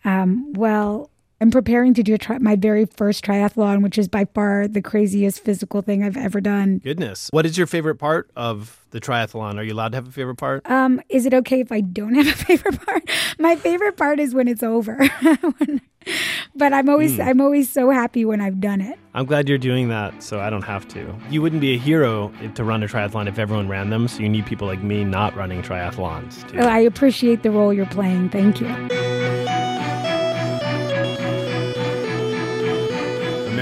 [0.05, 1.09] um well
[1.43, 4.81] I'm preparing to do a tri- my very first triathlon, which is by far the
[4.81, 6.77] craziest physical thing I've ever done.
[6.77, 7.27] Goodness.
[7.31, 9.57] What is your favorite part of the triathlon?
[9.57, 10.65] Are you allowed to have a favorite part?
[10.71, 13.09] Um, is it okay if I don't have a favorite part?
[13.39, 14.97] My favorite part is when it's over.
[16.55, 17.23] but I'm always Hmm.
[17.23, 18.97] I'm always so happy when I've done it.
[19.13, 21.13] I'm glad you're doing that so I don't have to.
[21.29, 24.29] You wouldn't be a hero to run a triathlon if everyone ran them, so you
[24.29, 26.47] need people like me not running triathlons.
[26.49, 26.59] Too.
[26.59, 28.29] Oh, I appreciate the role you're playing.
[28.29, 29.72] Thank you.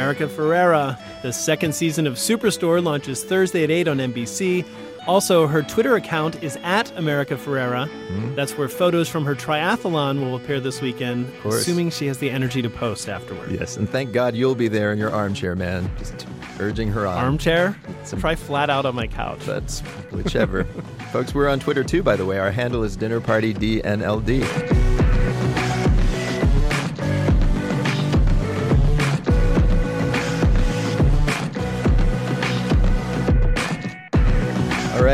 [0.01, 0.97] America Ferrera.
[1.21, 4.65] The second season of Superstore launches Thursday at 8 on NBC.
[5.05, 7.87] Also, her Twitter account is at America Ferrera.
[7.87, 8.33] Hmm.
[8.33, 12.63] That's where photos from her triathlon will appear this weekend, assuming she has the energy
[12.63, 13.51] to post afterward.
[13.51, 16.25] Yes, and thank God you'll be there in your armchair, man, just
[16.59, 17.19] urging her on.
[17.19, 17.75] Armchair?
[18.17, 19.45] Try flat out on my couch.
[19.45, 20.63] That's whichever.
[21.11, 22.39] Folks, we're on Twitter too, by the way.
[22.39, 23.21] Our handle is Dinner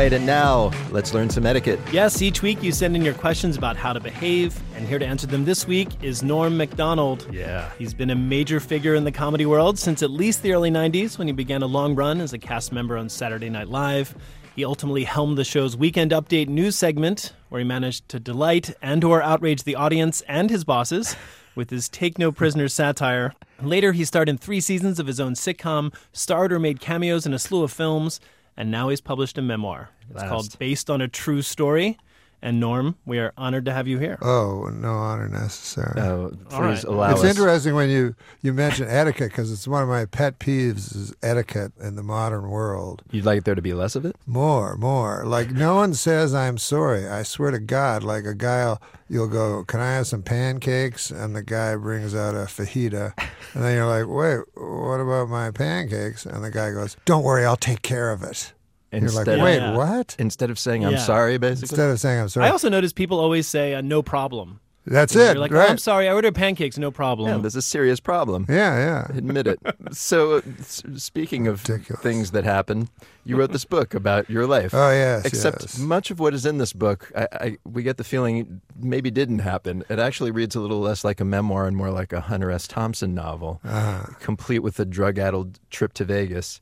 [0.08, 1.78] right, and now let's learn some etiquette.
[1.92, 5.04] Yes, each week you send in your questions about how to behave, and here to
[5.04, 7.26] answer them this week is Norm Macdonald.
[7.30, 7.70] Yeah.
[7.78, 11.18] He's been a major figure in the comedy world since at least the early 90s
[11.18, 14.14] when he began a long run as a cast member on Saturday Night Live.
[14.56, 19.04] He ultimately helmed the show's Weekend Update news segment, where he managed to delight and
[19.04, 21.16] or outrage the audience and his bosses
[21.54, 23.34] with his Take No Prisoners satire.
[23.60, 27.34] Later, he starred in three seasons of his own sitcom, starred or made cameos in
[27.34, 28.20] a slew of films,
[28.58, 29.88] and now he's published a memoir.
[30.10, 30.28] It's Last.
[30.28, 31.96] called Based on a True Story.
[32.40, 34.16] And Norm, we are honored to have you here.
[34.22, 36.00] Oh, no honor necessary.
[36.00, 36.84] Oh, All right.
[36.84, 41.12] it's interesting when you, you mention etiquette because it's one of my pet peeves is
[41.20, 43.02] etiquette in the modern world.
[43.10, 44.14] You'd like there to be less of it?
[44.24, 45.24] More, more.
[45.24, 47.08] Like no one says I'm sorry.
[47.08, 51.10] I swear to God, like a guy, will you'll go, "Can I have some pancakes?"
[51.10, 53.12] And the guy brings out a fajita,
[53.54, 57.44] and then you're like, "Wait, what about my pancakes?" And the guy goes, "Don't worry,
[57.44, 58.52] I'll take care of it."
[58.92, 59.76] You're like, Instead of- wait, Yeah.
[59.76, 60.16] what?
[60.18, 60.98] Instead of saying I'm Yeah.
[60.98, 61.74] sorry, basically.
[61.74, 62.46] Instead of saying I'm sorry.
[62.46, 65.50] I also notice people always say uh, "no problem." That's You know, it, You're like,
[65.52, 65.68] right.
[65.68, 68.46] oh, "I'm sorry, I ordered pancakes, no problem." Yeah, there's a serious problem.
[68.48, 68.78] Yeah,
[69.10, 69.16] yeah.
[69.18, 69.60] Admit it.
[69.92, 72.88] So, uh, s- speaking of things that happen,
[73.24, 74.72] you wrote this book about your life.
[74.74, 75.78] Oh, yes, Except yes.
[75.78, 79.40] much of what is in this book, I, I, we get the feeling maybe didn't
[79.40, 79.84] happen.
[79.90, 82.66] It actually reads a little less like a memoir and more like a Hunter S.
[82.66, 84.06] Thompson novel, Uh-huh.
[84.20, 86.60] complete with a drug-addled trip to Vegas.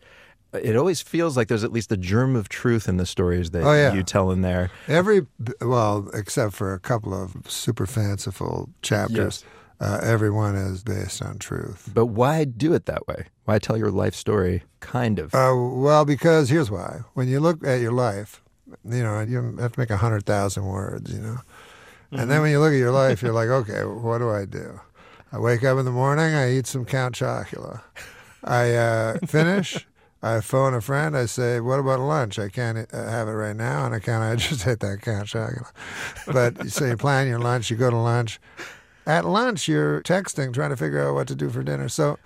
[0.63, 3.63] It always feels like there's at least a germ of truth in the stories that
[3.65, 3.93] Oh, yeah.
[3.95, 4.71] you tell in there.
[4.89, 5.27] Every
[5.61, 9.45] well, except for a couple of super fanciful chapters,
[9.81, 11.91] uh, every one is based on truth.
[11.93, 13.27] But why do it that way?
[13.45, 15.35] Why tell your life story, kind of?
[15.35, 18.43] Uh, well, because here's why: when you look at your life,
[18.85, 21.39] you know you have to make a hundred thousand words, you know,
[22.11, 24.81] and then when you look at your life, you're like, okay, what do I do?
[25.33, 27.83] I wake up in the morning, I eat some Count Chocula.
[28.45, 29.87] I uh, finish.
[30.27, 31.17] I phone a friend.
[31.17, 32.39] I say, "What about lunch?
[32.39, 34.23] I can't uh, have it right now, and I can't.
[34.23, 35.33] I just ate that Count
[36.27, 37.71] But so you plan your lunch.
[37.71, 38.41] You go to lunch.
[39.07, 41.89] At lunch, you're texting, trying to figure out what to do for dinner.
[41.89, 42.19] So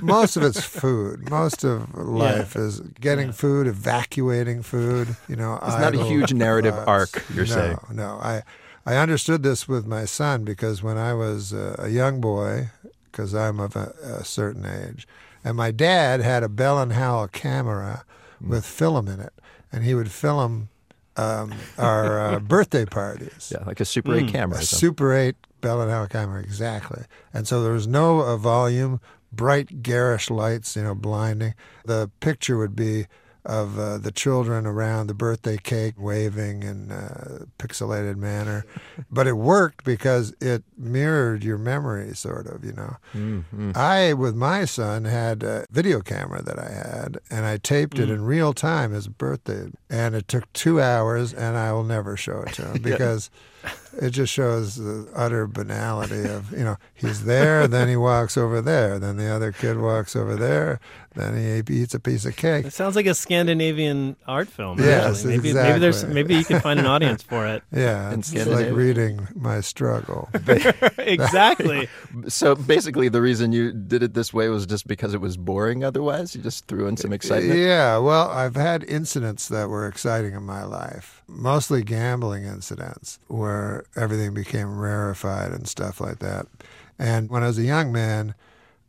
[0.00, 1.28] most of it's food.
[1.28, 5.16] Most of life is getting food, evacuating food.
[5.28, 6.88] You know, It's not a huge narrative thoughts.
[6.88, 7.78] arc, you're no, saying.
[7.92, 8.42] No, I
[8.86, 12.70] I understood this with my son because when I was uh, a young boy,
[13.10, 15.06] because I'm of a, a certain age,
[15.44, 18.04] and my dad had a Bell and Howell camera
[18.42, 18.50] Mm.
[18.50, 19.32] with film in it,
[19.72, 20.68] and he would film
[21.16, 23.50] um, our uh, birthday parties.
[23.52, 24.78] Yeah, like a Super 8 camera A something.
[24.78, 27.02] Super 8 Bell and Howell camera, exactly.
[27.34, 29.00] And so there was no uh, volume,
[29.32, 31.54] bright, garish lights, you know, blinding.
[31.84, 33.06] The picture would be
[33.48, 38.64] of uh, the children around the birthday cake waving in a pixelated manner.
[39.10, 42.96] but it worked because it mirrored your memory, sort of, you know.
[43.14, 43.74] Mhm.
[43.76, 48.08] I, with my son, had a video camera that I had, and I taped it
[48.10, 48.12] Mm.
[48.12, 49.70] in real time his birthday.
[49.88, 52.96] And it took two hours, and I will never show it to him Yeah.
[53.62, 58.36] Because it just shows the utter banality of, you know, he's there, then he walks
[58.36, 60.80] over there, then the other kid walks over there,
[61.14, 62.64] then he eats a piece of cake.
[62.66, 64.78] It sounds like a Scandinavian art film.
[64.78, 65.36] Yes, actually.
[65.36, 67.62] maybe maybe there's maybe you can find an audience for it.
[67.78, 70.28] Yeah, it's like reading my struggle.
[70.98, 71.88] exactly.
[72.28, 75.84] So basically, the reason you did it this way was just because it was boring.
[75.84, 77.58] Otherwise, you just threw in some excitement.
[77.58, 83.84] Yeah, well, I've had incidents that were exciting in my life, mostly gambling incidents where
[83.94, 86.46] everything became rarefied and stuff like that.
[86.98, 88.34] And when I was a young man,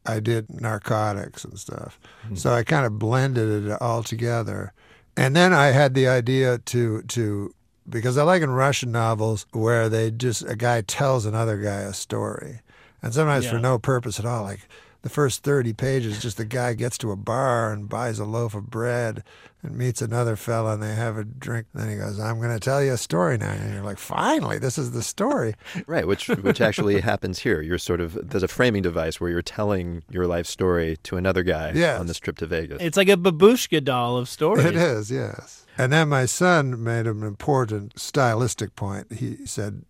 [0.06, 2.00] I did narcotics and stuff.
[2.28, 2.36] Hmm.
[2.36, 4.74] So I kind of blended it all together.
[5.18, 7.54] And then I had the idea to to
[7.88, 11.94] because I like in Russian novels where they just a guy tells another guy a
[11.94, 12.62] story.
[13.02, 14.44] And sometimes for no purpose at all.
[14.44, 14.68] Like
[15.02, 18.54] the first 30 pages, just the guy gets to a bar and buys a loaf
[18.54, 19.24] of bread
[19.64, 21.68] and meets another fella and they have a drink.
[21.74, 23.52] And Then he goes, I'm going to tell you a story now.
[23.52, 25.56] And you're like, finally, this is the story.
[25.88, 27.62] Right, which which actually happens here.
[27.62, 31.44] You're sort of there's a framing device where you're telling your life story to another
[31.44, 32.00] guy Yes.
[32.00, 32.78] on this trip to Vegas.
[32.82, 34.66] It's like a babushka doll of stories.
[34.66, 35.66] It is, yes.
[35.78, 39.14] And then my son made an important stylistic point.
[39.14, 39.84] He said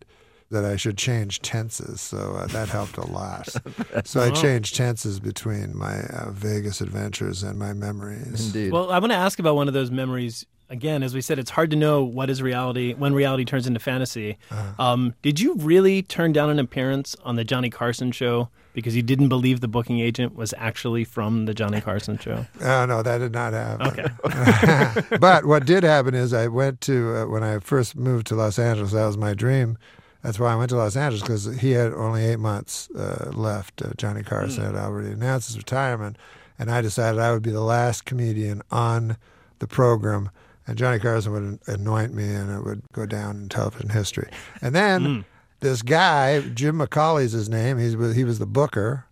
[0.52, 3.50] that I should change tenses, so uh, that helped a lot.
[4.04, 8.48] so I changed tenses between my uh, Vegas adventures and my memories.
[8.48, 8.72] Indeed.
[8.72, 10.46] Well, I want to ask about one of those memories.
[10.72, 13.80] Again, as we said, it's hard to know what is reality when reality turns into
[13.80, 14.38] fantasy.
[14.52, 14.84] Uh-huh.
[14.84, 19.02] Um, did you really turn down an appearance on the Johnny Carson show because you
[19.02, 22.46] didn't believe the booking agent was actually from the Johnny Carson show?
[22.62, 23.88] Oh, no, that did not happen.
[23.88, 25.18] Okay.
[25.20, 28.60] but what did happen is I went to, uh, when I first moved to Los
[28.60, 29.78] Angeles, that was my dream.
[30.22, 33.82] That's why I went to Los Angeles because he had only eight months uh, left.
[33.82, 36.18] Uh, Johnny Carson had already announced his retirement.
[36.58, 39.16] And I decided I would be the last comedian on
[39.60, 40.30] the program.
[40.68, 44.30] And Johnny Carson would anoint me and it would go down in television history.
[44.62, 45.26] And then
[45.62, 49.06] this guy, Jim McCawley's his name, he's, he was the booker.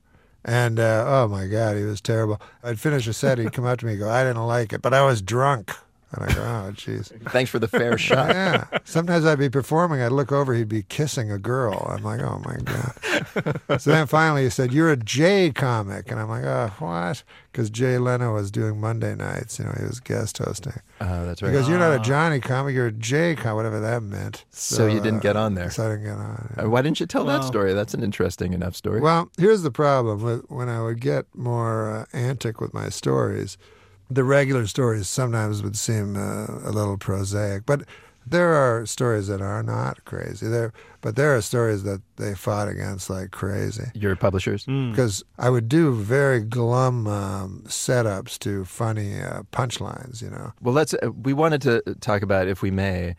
[0.43, 2.41] And uh, oh my God, he was terrible.
[2.63, 4.81] I'd finish a set, he'd come up to me and go, I didn't like it,
[4.81, 5.71] but I was drunk.
[6.13, 7.11] And I go, oh, jeez.
[7.31, 8.29] Thanks for the fair shot.
[8.29, 8.65] Yeah.
[8.85, 11.85] Sometimes I'd be performing, I'd look over, he'd be kissing a girl.
[11.89, 13.59] I'm like, oh my God.
[13.81, 16.09] so then finally he said, You're a Jay comic.
[16.09, 17.23] And I'm like, oh, what?
[17.51, 19.59] Because Jay Leno was doing Monday nights.
[19.59, 20.79] You know, he was guest hosting.
[21.01, 21.51] Oh, that's right.
[21.51, 24.45] Because you're not a Johnny comic, you're a Jay comic, whatever that meant.
[24.51, 25.71] So you didn't get on there.
[25.71, 26.55] So I didn't get on.
[26.57, 27.73] Uh, Why didn't you tell that story?
[27.73, 29.01] That's an interesting enough story.
[29.01, 33.57] Well, here's the problem with when I would get more uh, antic with my stories.
[34.09, 37.83] The regular stories sometimes would seem uh, a little prosaic, but
[38.29, 40.47] There are stories that are not crazy.
[40.47, 43.85] There, but there are stories that they fought against like crazy.
[43.93, 44.65] Your publishers?
[44.65, 50.21] Because I would do very glum um, setups to funny uh, punchlines.
[50.21, 50.51] You know.
[50.61, 50.93] Well, let's.
[50.95, 53.15] Uh, we wanted to talk about, if we may,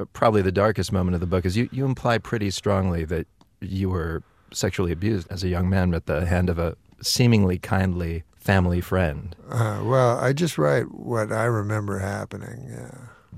[0.00, 1.68] uh, probably the darkest moment of the book is you.
[1.70, 3.26] You imply pretty strongly that
[3.60, 8.24] you were sexually abused as a young man at the hand of a seemingly kindly
[8.48, 9.36] family friend.
[9.50, 12.66] Uh, well, I just write what I remember happening.
[12.70, 12.94] Yeah.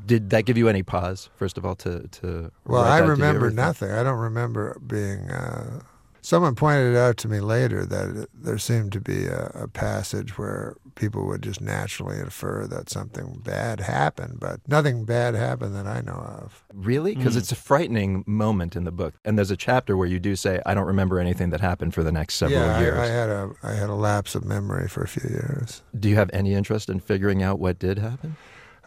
[0.06, 2.52] Did that give you any pause, first of all, to to?
[2.64, 3.00] Well, I?
[3.00, 3.90] Remember nothing.
[3.90, 5.28] I don't remember being.
[5.30, 5.80] Uh,
[6.22, 10.38] someone pointed it out to me later that there seemed to be a, a passage
[10.38, 15.86] where people would just naturally infer that something bad happened, but nothing bad happened that
[15.86, 16.62] I know of.
[16.74, 17.14] Really?
[17.14, 17.38] Because Mm.
[17.38, 20.60] it's a frightening moment in the book, and there's a chapter where you do say,
[20.66, 23.28] "I don't remember anything that happened for the next several yeah, years." I, I had
[23.30, 25.82] a I had a lapse of memory for a few years.
[25.98, 28.36] Do you have any interest in figuring out what did happen?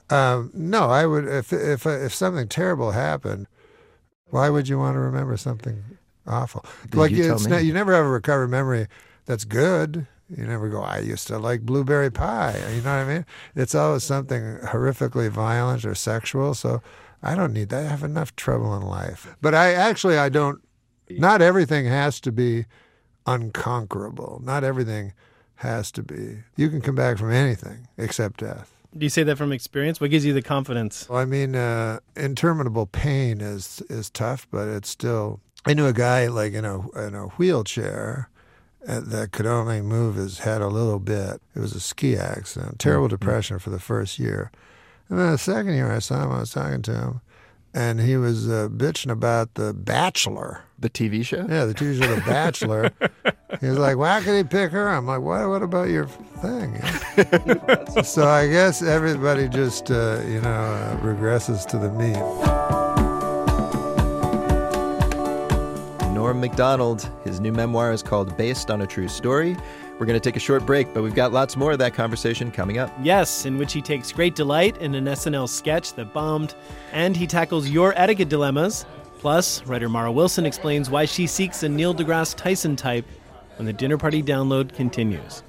[0.10, 3.48] Um, no, I would if if if something terrible happened.
[4.30, 5.84] Why would you want to remember something
[6.28, 6.64] awful?
[6.84, 7.52] Did like you tell it's me?
[7.52, 8.88] not, you never have a recovered memory
[9.26, 10.08] that's good.
[10.30, 10.82] You never go.
[10.82, 12.58] I used to like blueberry pie.
[12.70, 13.26] You know what I mean?
[13.56, 16.54] It's always something horrifically violent or sexual.
[16.54, 16.82] So
[17.22, 17.86] I don't need that.
[17.86, 19.36] I have enough trouble in life.
[19.42, 20.62] But I actually I don't.
[21.10, 22.66] Not everything has to be
[23.26, 24.42] unconquerable.
[24.44, 25.14] Not everything
[25.56, 26.40] has to be.
[26.56, 28.74] You can come back from anything except death.
[28.96, 30.00] Do you say that from experience?
[30.00, 31.10] What gives you the confidence?
[31.10, 35.40] Well, I mean, uh, interminable pain is is tough, but it's still.
[35.66, 38.30] I knew a guy like in a in a wheelchair
[38.86, 41.42] that could only move his head a little bit.
[41.56, 42.80] It was a ski accident.
[42.80, 44.52] Terrible depression for the first year,
[45.10, 46.32] and then the second year I saw him.
[46.32, 47.22] I was talking to him,
[47.74, 50.64] and he was uh, bitching about the Bachelor.
[50.78, 51.46] The TV show?
[51.50, 52.92] Yeah, the TV show The Bachelor.
[53.62, 55.48] he was like, "Why could he pick her?" I'm like, "What?
[55.48, 56.82] What about your thing?"
[58.04, 62.83] so I guess everybody just uh, you know uh, regresses to the mean.
[66.24, 67.10] Norm Macdonald.
[67.26, 69.58] His new memoir is called Based on a True Story.
[70.00, 72.50] We're going to take a short break, but we've got lots more of that conversation
[72.50, 72.94] coming up.
[73.04, 76.56] Yes, in which he takes great delight in an SNL sketch that bombed,
[76.94, 78.86] and he tackles your etiquette dilemmas.
[79.20, 83.06] Plus, writer Mara Wilson explains why she seeks a Neil deGrasse Tyson type
[83.58, 85.44] when the dinner party download continues.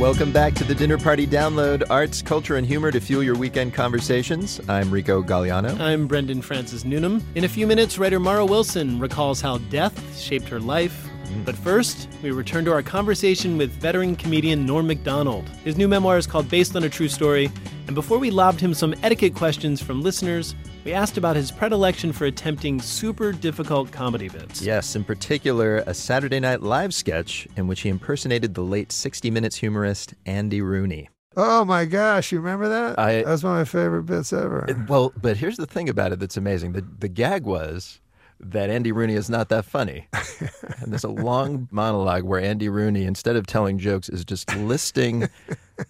[0.00, 3.74] Welcome back to the Dinner Party Download Arts, Culture, and Humor to fuel your weekend
[3.74, 4.58] conversations.
[4.66, 5.78] I'm Rico Gagliano.
[5.78, 7.22] I'm Brendan Francis Newnam.
[7.34, 11.06] In a few minutes, writer Mara Wilson recalls how death shaped her life.
[11.24, 11.44] Mm.
[11.44, 15.46] But first, we return to our conversation with veteran comedian Norm Macdonald.
[15.64, 17.50] His new memoir is called Based on a True Story,
[17.86, 22.12] and before we lobbed him some etiquette questions from listeners, we asked about his predilection
[22.12, 24.62] for attempting super difficult comedy bits.
[24.62, 29.30] Yes, in particular, a Saturday Night Live sketch in which he impersonated the late 60
[29.30, 31.08] Minutes humorist Andy Rooney.
[31.36, 32.98] Oh my gosh, you remember that?
[32.98, 34.66] I- That's one of my favorite bits ever.
[34.88, 36.72] Well, but here's the thing about it that's amazing.
[36.72, 38.00] The, the gag was
[38.42, 40.06] that Andy Rooney is not that funny.
[40.78, 45.28] and there's a long monologue where Andy Rooney, instead of telling jokes, is just listing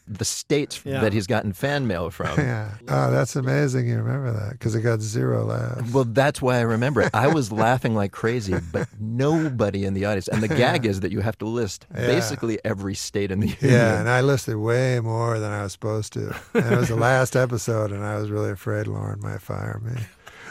[0.07, 1.01] the states Yeah.
[1.01, 2.39] that he's gotten fan mail from.
[2.39, 2.75] yeah.
[2.89, 3.89] Oh, that's amazing.
[3.89, 5.93] You remember that because it got zero laughs.
[5.93, 7.11] Well, that's why I remember it.
[7.15, 10.29] I was laughing like crazy, but nobody in the audience.
[10.29, 12.07] And the gag is that you have to list Yeah.
[12.07, 13.71] basically every state in the union.
[13.71, 16.35] Yeah, and I listed way more than I was supposed to.
[16.55, 20.01] And it was the last episode, and I was really afraid Lorne might fire me.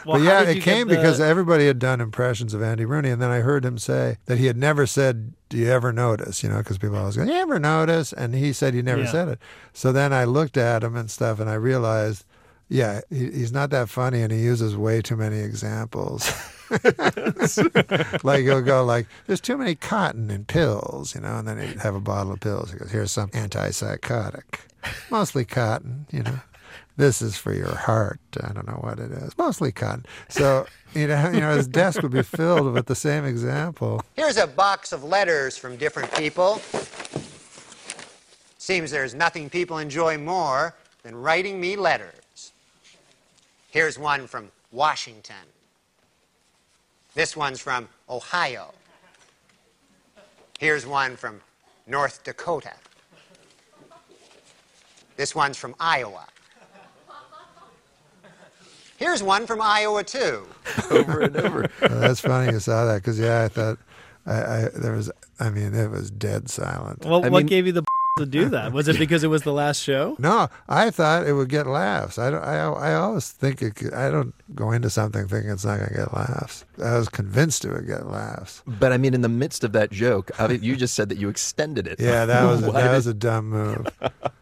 [0.06, 3.20] Well, but yeah, it came the- because everybody had done impressions of Andy Rooney, and
[3.20, 6.48] then I heard him say that he had never said, "Do you ever notice?" You
[6.48, 9.10] know, because people always go, "You ever notice?" And he said he never Yeah.
[9.12, 9.38] said it.
[9.72, 12.24] So then I looked at him and stuff, and I realized,
[12.68, 16.30] yeah, he, he's not that funny, and he uses way too many examples.
[18.22, 21.80] like he'll go like, "There's too many cotton in pills," you know, and then he'd
[21.80, 22.70] have a bottle of pills.
[22.72, 24.60] He goes, "Here's some antipsychotic,
[25.10, 26.38] mostly cotton," you know.
[26.96, 28.20] This is for your heart.
[28.42, 29.36] I don't know what it is.
[29.38, 30.04] Mostly cotton.
[30.28, 34.02] So you know, you know, his desk would be filled with the same example.
[34.16, 36.60] Here's a box of letters from different people.
[38.58, 42.52] Seems there's nothing people enjoy more than writing me letters.
[43.70, 45.36] Here's one from Washington.
[47.14, 48.72] This one's from Ohio.
[50.58, 51.40] Here's one from
[51.86, 52.74] North Dakota.
[55.16, 56.26] This one's from Iowa.
[59.00, 60.46] Here's one from Iowa, too.
[60.90, 61.64] over and over.
[61.80, 63.78] Uh, that's funny you saw that because yeah, I thought
[64.26, 65.10] I, I there was.
[65.40, 67.06] I mean, it was dead silent.
[67.06, 67.82] Well, what gave you the
[68.20, 68.72] to do that?
[68.72, 70.16] Was it because it was the last show?
[70.30, 72.18] No, I thought it would get laughs.
[72.18, 75.64] I, don't, I, I always think it could, I don't go into something thinking it's
[75.64, 76.64] not going to get laughs.
[76.82, 78.62] I was convinced it would get laughs.
[78.66, 81.18] But I mean, in the midst of that joke, I mean, you just said that
[81.18, 81.98] you extended it.
[82.00, 83.86] Yeah, that was a, that was a dumb move.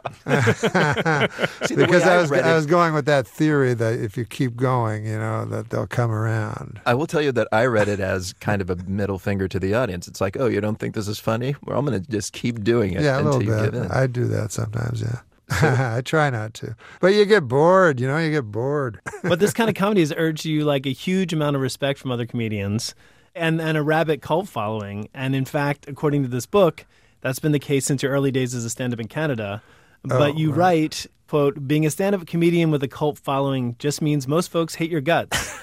[0.28, 4.24] See, because I, I was read I was going with that theory that if you
[4.24, 6.80] keep going, you know, that they'll come around.
[6.86, 9.58] I will tell you that I read it as kind of a middle finger to
[9.58, 10.08] the audience.
[10.08, 11.54] It's like, oh, you don't think this is funny?
[11.64, 13.67] Well, I'm going to just keep doing it Yeah, a until little you bit.
[13.74, 13.90] In.
[13.90, 15.02] I do that sometimes.
[15.02, 15.20] Yeah.
[15.96, 18.00] I try not to, but you get bored.
[18.00, 19.00] You know, you get bored.
[19.22, 22.10] but this kind of comedy has urged you like a huge amount of respect from
[22.10, 22.94] other comedians
[23.34, 25.08] and, and a rabid cult following.
[25.14, 26.84] And in fact, according to this book,
[27.22, 29.62] that's been the case since your early days as a stand up in Canada.
[30.04, 30.58] Oh, but Oh, you right.
[30.58, 34.74] write, quote, being a stand up comedian with a cult following just means most folks
[34.74, 35.58] hate your guts.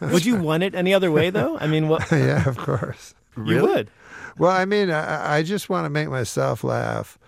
[0.00, 1.56] would you want it any other way, though?
[1.58, 2.10] I mean, what?
[2.12, 3.14] yeah, of course.
[3.36, 3.90] You would.
[4.38, 7.18] Well, I mean, I, I just want to make myself laugh.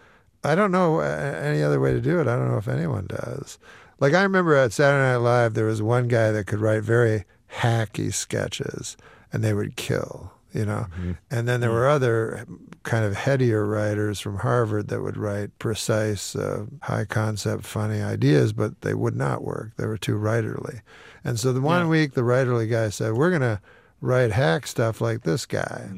[0.42, 2.26] I don't know uh, any other way to do it.
[2.28, 3.58] I don't know if anyone does.
[4.00, 7.24] Like I remember at Saturday Night Live, there was one guy that could write very
[7.60, 8.96] hacky sketches,
[9.32, 10.32] and they would kill.
[10.52, 10.86] You know,
[11.32, 12.46] and then there were other
[12.84, 18.52] kind of headier writers from Harvard that would write precise, uh, high concept, funny ideas,
[18.52, 19.72] but they would not work.
[19.76, 20.80] They were too writerly.
[21.24, 23.60] And so the one week, the writerly guy said, "We're going to
[24.00, 25.90] write hack stuff like this guy,"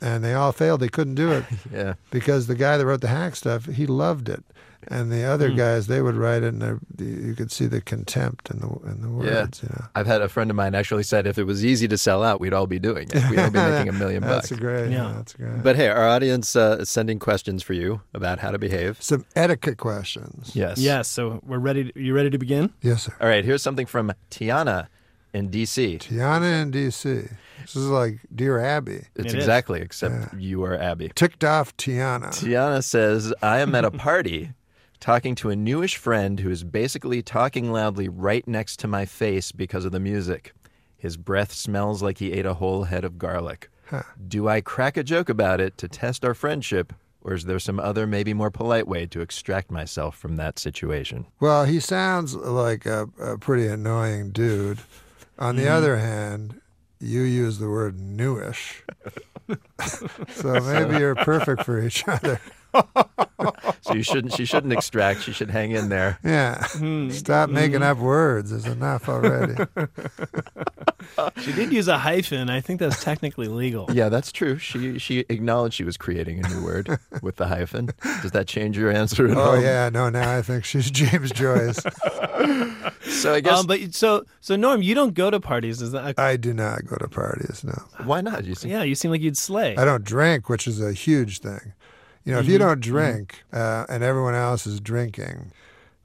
[0.00, 0.80] and they all failed.
[0.80, 1.94] They couldn't do it yeah.
[2.10, 4.44] because the guy that wrote the hack stuff, he loved it,
[4.88, 5.56] and the other Hmm.
[5.56, 9.08] guys, they would write it, and you could see the contempt in the in the
[9.08, 9.62] words.
[9.62, 9.68] Yeah.
[9.70, 9.84] You know.
[9.94, 12.38] I've had a friend of mine actually said if it was easy to sell out,
[12.40, 13.30] we'd all be doing it.
[13.30, 14.50] We'd all be making a million bucks.
[14.50, 14.90] That's great.
[14.90, 15.62] Yeah, that's great.
[15.62, 19.00] But hey, our audience uh, is sending questions for you about how to behave.
[19.00, 20.54] Some etiquette questions.
[20.54, 20.76] Yes.
[20.78, 21.08] Yes.
[21.08, 21.90] So we're ready.
[21.92, 22.72] To, you ready to begin?
[22.82, 23.14] Yes, sir.
[23.20, 24.88] All right, here's something from Tiana
[25.34, 25.98] in D.C.
[25.98, 27.24] Tiana in D.C.
[27.60, 29.02] This is like Dear Abby.
[29.16, 29.34] It's It is.
[29.34, 31.10] exactly, except you are Abby.
[31.14, 32.28] Ticked off Tiana.
[32.28, 34.52] Tiana says, I am at a party
[35.00, 39.50] talking to a newish friend who is basically talking loudly right next to my face
[39.52, 40.52] because of the music.
[40.96, 43.70] His breath smells like he ate a whole head of garlic.
[44.26, 47.78] Do I crack a joke about it to test our friendship, or is there some
[47.78, 51.26] other, maybe more polite way to extract myself from that situation?
[51.38, 54.78] Well, he sounds like a, a pretty annoying dude.
[55.38, 55.70] On the Mhm.
[55.70, 56.60] other hand,
[57.00, 58.82] you use the word newish.
[60.34, 62.40] so maybe you're perfect for each other.
[63.82, 64.32] So you shouldn't.
[64.32, 65.20] She shouldn't extract.
[65.22, 66.18] She should hang in there.
[66.24, 66.64] Yeah.
[66.68, 67.10] Hmm.
[67.10, 68.50] Stop making up words.
[68.50, 69.54] There's enough already.
[71.42, 72.48] She did use a hyphen.
[72.48, 73.90] I think that's technically legal.
[73.92, 74.56] Yeah, that's true.
[74.56, 77.90] She she acknowledged she was creating a new word with the hyphen.
[78.22, 79.50] Does that change your answer at all?
[79.50, 79.90] oh, yeah.
[79.90, 81.80] No, now I think she's James Joyce.
[83.06, 86.18] So I guess Um, but so so Norm, you don't go to parties, is that?
[86.18, 87.74] I do not go to parties, no.
[88.04, 88.44] why not?
[88.44, 89.76] You see, yeah, you seem like you'd slay.
[89.76, 91.74] I don't drink, which is a huge thing.
[92.24, 92.52] You know, if Mm-hmm.
[92.52, 95.52] you don't drink uh, and everyone else is drinking,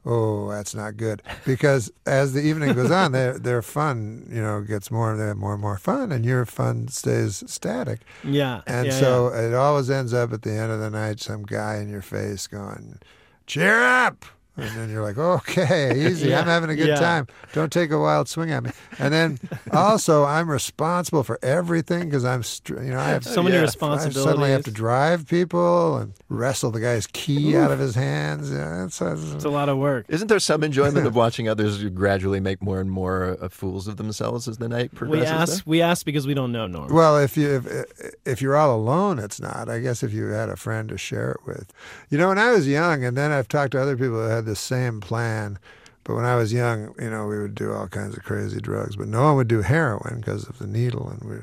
[0.06, 1.22] oh, that's not good.
[1.46, 5.54] Because as the evening goes on, their their fun, you know, gets more and more
[5.54, 8.02] and more fun, and your fun stays static.
[8.24, 11.44] Yeah, And yeah, so it always ends up at the end of the night, some
[11.44, 13.00] guy in your face going,
[13.48, 14.26] "Cheer up."
[14.62, 16.34] And then you're like, okay, easy.
[16.36, 16.96] I'm having a good yeah.
[16.96, 17.28] time.
[17.54, 18.72] Don't take a wild swing at me.
[18.98, 19.40] And then
[19.72, 23.66] also, I'm responsible for everything because I'm, str- you know, I have So many I
[23.66, 28.52] suddenly have to drive people and wrestle the guy's key out of his hands.
[28.52, 30.06] Yeah, it's, It's a lot of work.
[30.10, 33.98] Isn't there some enjoyment of watching others gradually make more and more uh, fools of
[33.98, 35.22] themselves as the night progresses?
[35.22, 35.56] We progresses?
[35.56, 36.94] ask we ask because we don't know Norm.
[36.94, 39.70] Well, if you if, if you're all alone, it's not.
[39.70, 41.74] I guess if you had a friend to share it with,
[42.10, 42.30] you know.
[42.30, 45.00] When I was young, and then I've talked to other people that had the same
[45.00, 45.58] plan.
[46.04, 48.96] But when I was young, you know, we would do all kinds of crazy drugs,
[48.96, 51.36] but no one would do heroin because of the needle, and we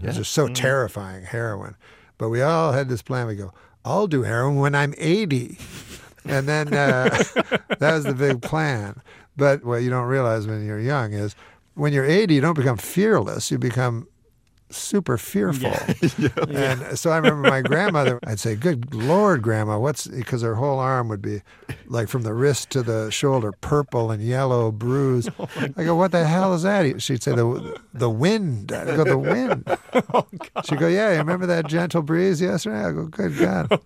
[0.00, 0.54] it was just so Mm.
[0.54, 1.74] terrifying heroin.
[2.18, 3.26] But we all had this plan.
[3.26, 3.52] We go,
[3.84, 5.58] I'll do heroin when I'm 80,
[6.24, 7.08] and then uh,
[7.78, 9.00] that was the big plan.
[9.36, 11.34] But what you don't realize when you're young is
[11.74, 13.50] when you're 80, you don't become fearless.
[13.50, 14.06] You become
[14.72, 15.72] super fearful.
[16.52, 20.78] And so I remember my grandmother, I'd say, Good Lord, Grandma, what's because her whole
[20.78, 21.42] arm would be
[21.86, 25.30] like from the wrist to the shoulder, purple and yellow, bruised.
[25.38, 27.00] Oh I go, What the hell is that?
[27.02, 28.72] She'd say, The, the wind.
[28.72, 29.64] I go, The wind.
[30.14, 30.26] Oh,
[30.64, 32.84] She'd go, Yeah, you remember that gentle breeze yesterday?
[32.84, 33.80] I go, Good God.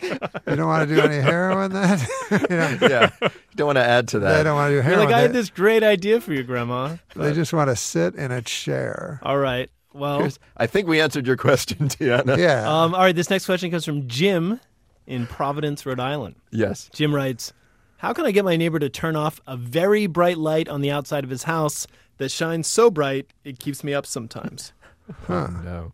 [0.00, 1.98] You don't want to do any heroin then?
[2.30, 2.78] you know?
[2.82, 4.36] yeah, you don't want to add to that.
[4.36, 5.00] They don't want to do heroin.
[5.00, 6.96] You're like I had this great idea for you, Grandma.
[7.16, 9.18] they just want to sit in a chair.
[9.24, 9.70] All right.
[9.98, 12.36] Well, Here's- I think we answered your question, Tiana.
[12.38, 12.62] Yeah.
[12.68, 13.14] um, all right.
[13.16, 14.60] This next question comes from Jim
[15.06, 16.36] in Providence, Rhode Island.
[16.50, 16.88] Yes.
[16.94, 17.52] Jim writes,
[17.98, 20.90] "How can I get my neighbor to turn off a very bright light on the
[20.90, 21.86] outside of his house
[22.18, 24.72] that shines so bright it keeps me up sometimes?"
[25.26, 25.48] Huh.
[25.64, 25.92] No.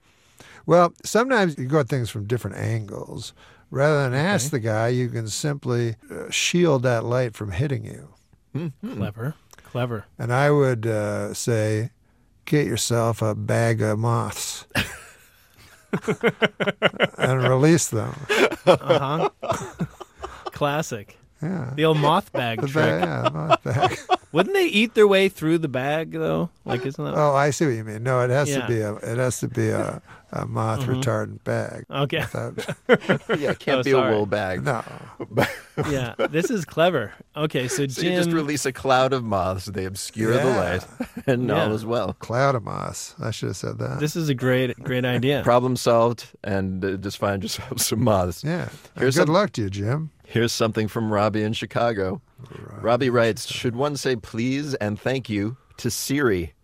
[0.67, 3.33] Well, sometimes you go at things from different angles.
[3.71, 8.09] Rather than ask the guy, you can simply uh, shield that light from hitting you.
[8.85, 9.35] Clever.
[9.65, 10.05] Clever.
[10.19, 11.91] And I would uh, say,
[12.45, 14.67] get yourself a bag of moths
[17.19, 18.15] and release them.
[18.67, 19.31] Uh huh.
[20.53, 21.17] Classic.
[21.43, 21.73] Yeah.
[21.75, 23.03] The old moth bag The trick.
[23.05, 23.99] yeah, moth bag.
[24.33, 26.51] Wouldn't they eat their way through the bag though?
[26.65, 27.15] Like, isn't that?
[27.17, 28.03] Oh, I see what you mean.
[28.03, 28.61] No, it has Yeah.
[28.63, 30.01] to be a it has to be a,
[30.35, 31.03] a moth Mhm.
[31.03, 31.85] retardant bag.
[31.91, 32.19] Okay.
[32.21, 32.59] Without-
[33.41, 34.13] yeah, it can't Oh, be sorry.
[34.13, 34.65] a wool bag.
[34.65, 34.83] No.
[35.89, 37.13] yeah, this is clever.
[37.37, 38.13] Okay, so So Jim.
[38.13, 39.67] you just release a cloud of moths.
[39.67, 40.85] They obscure the light,
[41.27, 41.65] and Yeah.
[41.67, 42.15] all is well.
[42.15, 43.15] Cloud of moths.
[43.21, 44.01] I should have said that.
[44.01, 45.43] This is a great, great idea.
[45.45, 48.43] Problem solved, and uh, just find yourself some moths.
[48.45, 48.69] Yeah.
[48.99, 50.11] Here's good some- luck to you, Jim.
[50.27, 52.21] Here's something from Robbie in Chicago.
[52.81, 56.55] Robbie writes, "Should one say please and thank you to Siri?"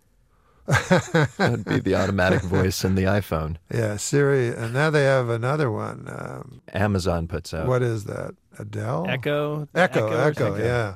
[1.38, 3.56] That'd be the automatic voice in the iPhone.
[3.72, 6.06] Yeah, Siri, and now they have another one.
[6.08, 7.66] Um, Amazon puts out.
[7.66, 8.34] what is that?
[8.58, 9.06] Adele?
[9.08, 9.68] Echo.
[9.74, 10.64] Echo, or Echo, something?
[10.64, 10.94] yeah.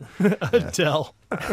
[0.53, 1.15] Adele.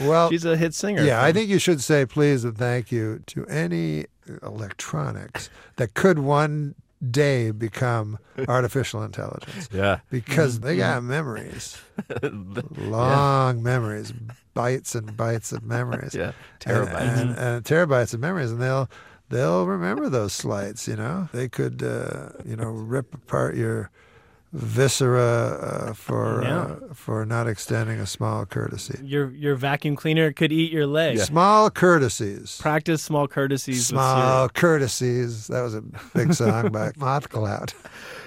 [0.00, 1.02] Well, She's a hit singer.
[1.04, 4.06] Yeah, I think you should say please and thank you to any
[4.42, 6.74] electronics that could one
[7.10, 9.68] day become artificial intelligence.
[9.72, 9.98] Yeah.
[10.10, 11.80] Because they got memories,
[12.76, 14.12] long memories,
[14.54, 16.14] bytes and bytes of memories.
[16.14, 16.32] Yeah,
[16.66, 17.18] And- terabytes.
[17.20, 18.88] And, and terabytes of memories, and they'll
[19.28, 20.86] they'll remember those slights.
[20.88, 23.90] You know, they could uh, you know rip apart your
[24.52, 26.58] viscera uh, for Yeah.
[26.90, 28.98] uh, for not extending a small courtesy.
[29.02, 31.18] Your your vacuum cleaner could eat your leg.
[31.18, 32.58] Small courtesies.
[32.60, 33.86] Practice small courtesies.
[33.86, 35.46] Small With courtesies.
[35.48, 35.82] That was a
[36.14, 37.72] big song by Moth Cloud.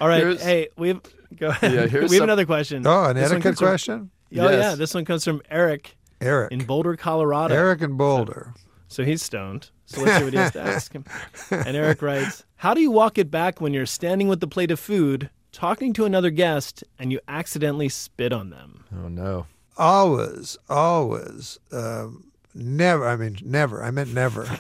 [0.02, 0.22] All right.
[0.22, 1.00] Here's- hey, we've
[1.38, 1.72] go ahead.
[1.74, 2.86] Yeah, here's we have some- another question.
[2.86, 4.10] Oh, an This one etiquette comes from- question?
[4.38, 4.52] Oh Yes.
[4.64, 6.52] yeah, this one comes from Eric Eric.
[6.52, 7.54] in Boulder, Colorado.
[7.54, 8.54] Eric in Boulder.
[8.88, 9.70] So he's stoned.
[9.86, 11.06] So let's see what he has to ask him.
[11.52, 14.72] And Eric writes, How do you walk it back when you're standing with the plate
[14.72, 18.84] of food, talking to another guest, and you accidentally spit on them?
[18.94, 19.48] Oh no.
[19.78, 23.08] Always, always, um, never.
[23.08, 23.84] I mean, never.
[23.84, 24.44] I meant never.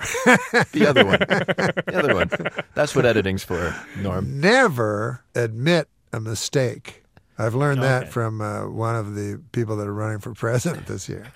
[0.71, 1.19] The other one.
[1.85, 2.29] The other one.
[2.73, 4.39] That's what editing's for, Norm.
[4.41, 7.03] never admit a mistake.
[7.37, 11.07] I've learned that from uh, one of the people that are running for president this
[11.09, 11.27] year.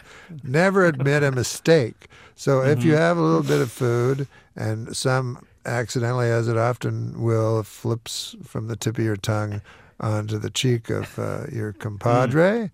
[0.44, 2.08] Never admit a mistake.
[2.36, 7.22] So if you have a little bit of food and some accidentally, as it often
[7.22, 9.62] will, flips from the tip of your tongue
[10.00, 12.72] onto the cheek of uh, your compadre,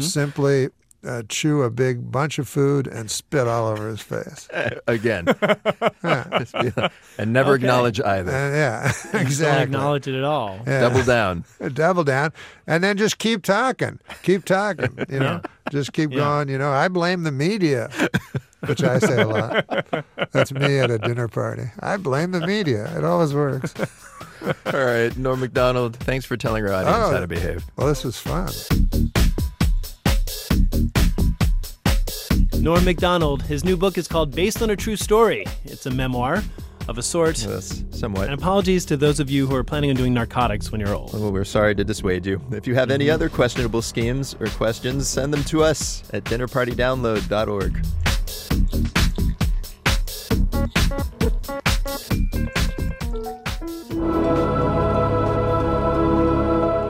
[0.00, 0.68] simply
[1.04, 4.48] uh, chew a big bunch of food and spit all over his face.
[4.86, 5.26] Again.
[6.02, 7.64] and never Okay.
[7.64, 8.30] acknowledge either.
[8.30, 9.62] And yeah, You just don't exactly.
[9.64, 10.60] acknowledge it at all.
[10.66, 10.80] Yeah.
[10.80, 11.44] Double down.
[11.74, 12.32] double down,
[12.66, 14.96] and then just keep talking, keep talking.
[15.08, 16.18] You know, just keep Yeah.
[16.18, 16.48] going.
[16.48, 17.90] You know, I blame the media,
[18.66, 19.66] which I say a lot.
[20.32, 21.64] That's me at a dinner party.
[21.80, 22.96] I blame the media.
[22.96, 23.74] It always works.
[24.66, 27.10] All right, Norm Macdonald, thanks for telling our audience Oh.
[27.12, 27.64] how to oh, behave.
[27.76, 28.48] Well, this was fun.
[32.60, 35.44] Norm Macdonald, his new book is called Based on a True Story.
[35.64, 36.42] It's a memoir
[36.88, 37.42] of a sort.
[37.44, 38.28] Yes, somewhat.
[38.30, 41.12] And apologies to those of you who are planning on doing narcotics when you're old.
[41.12, 42.40] Well, we're sorry to dissuade you.
[42.52, 47.84] If you have any other questionable schemes or questions, send them to us at dinnerpartydownload.org.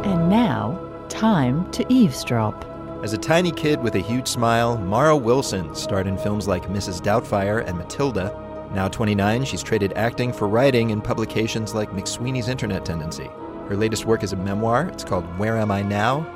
[0.05, 0.79] And now,
[1.09, 2.65] time to eavesdrop.
[3.03, 7.01] As a tiny kid with a huge smile, Mara Wilson starred in films like Mrs.
[7.01, 8.39] Doubtfire and Matilda.
[8.73, 13.29] Now 29, she's traded acting for writing in publications like McSweeney's Internet Tendency.
[13.69, 14.89] Her latest work is a memoir.
[14.89, 16.27] It's called Where Am I Now?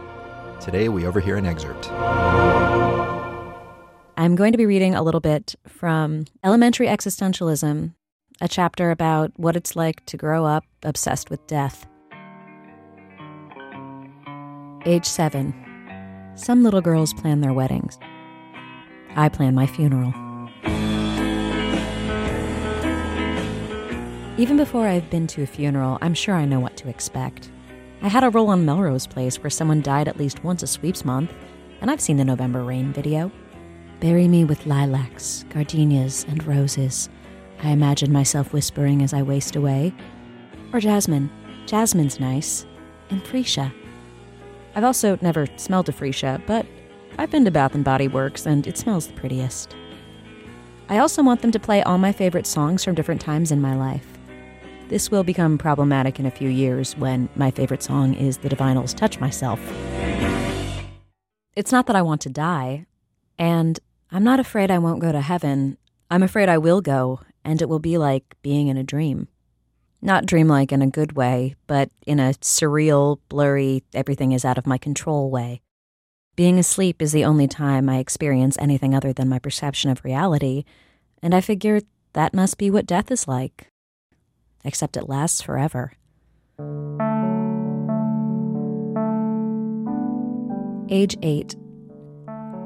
[0.61, 1.89] Today, we overhear an excerpt.
[4.19, 7.93] I'm going to be reading a little bit from Elementary Existentialism,
[8.41, 11.87] a chapter about what it's like to grow up obsessed with death.
[14.87, 15.55] Age 7.
[16.35, 17.99] Some little girls plan their weddings.
[19.17, 20.15] I plan my funeral.
[24.39, 27.51] Even before I've been to a funeral, I'm sure I know what to expect.
[28.01, 31.05] I had a role on Melrose Place where someone died at least once a sweeps
[31.05, 31.35] month,
[31.83, 33.31] and I've seen the November Rain video.
[34.01, 37.09] Bury me with lilacs, gardenias, and roses.
[37.63, 39.95] I imagine myself whispering as I waste away.
[40.73, 41.31] Or jasmine.
[41.65, 42.67] Jasmine's nice.
[43.09, 43.73] And freesia.
[44.75, 46.67] I've also never smelled a freesia, but
[47.17, 49.75] I've been to Bath and Body Works and it smells the prettiest.
[50.91, 53.75] I also want them to play all my favorite songs from different times in my
[53.75, 54.07] life.
[54.89, 58.95] This will become problematic in a few years when my favorite song is The Divinyls
[58.95, 59.59] Touch Myself.
[61.57, 62.87] It's not that I want to die,
[63.39, 63.79] and
[64.11, 65.79] I'm not afraid I won't go to heaven.
[66.11, 69.29] I'm afraid I will go, and it will be like being in a dream.
[70.01, 74.67] Not dreamlike in a good way, but in a surreal, blurry, everything is out of
[74.67, 75.63] my control way.
[76.37, 80.65] Being asleep is the only time I experience anything other than my perception of reality,
[81.23, 81.81] and I figure
[82.13, 83.69] that must be what death is like.
[84.65, 85.93] Except it lasts forever.
[90.89, 91.57] Age 8.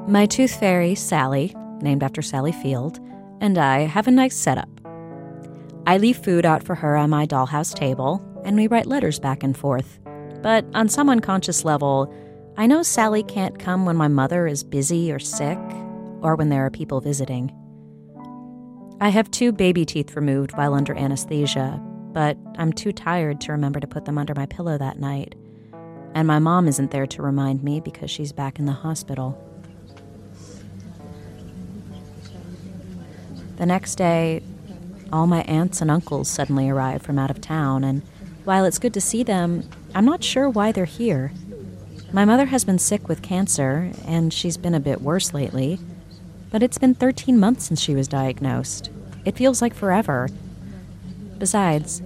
[0.07, 2.99] My tooth fairy, Sally, named after Sally Field,
[3.39, 4.69] and I have a nice setup.
[5.85, 9.43] I leave food out for her on my dollhouse table, and we write letters back
[9.43, 9.99] and forth.
[10.41, 12.13] But on some unconscious level,
[12.57, 15.59] I know Sally can't come when my mother is busy or sick,
[16.21, 17.51] or when there are people visiting.
[18.99, 21.79] I have two baby teeth removed while under anesthesia,
[22.11, 25.35] but I'm too tired to remember to put them under my pillow that night.
[26.15, 29.47] And my mom isn't there to remind me because she's back in the hospital.
[33.61, 34.41] The next day,
[35.13, 38.01] all my aunts and uncles suddenly arrive from out of town, and
[38.43, 41.31] while it's good to see them, I'm not sure why they're here.
[42.11, 45.77] My mother has been sick with cancer, and she's been a bit worse lately,
[46.49, 48.89] but it's been 13 months since she was diagnosed.
[49.25, 50.27] It feels like forever.
[51.37, 52.01] Besides,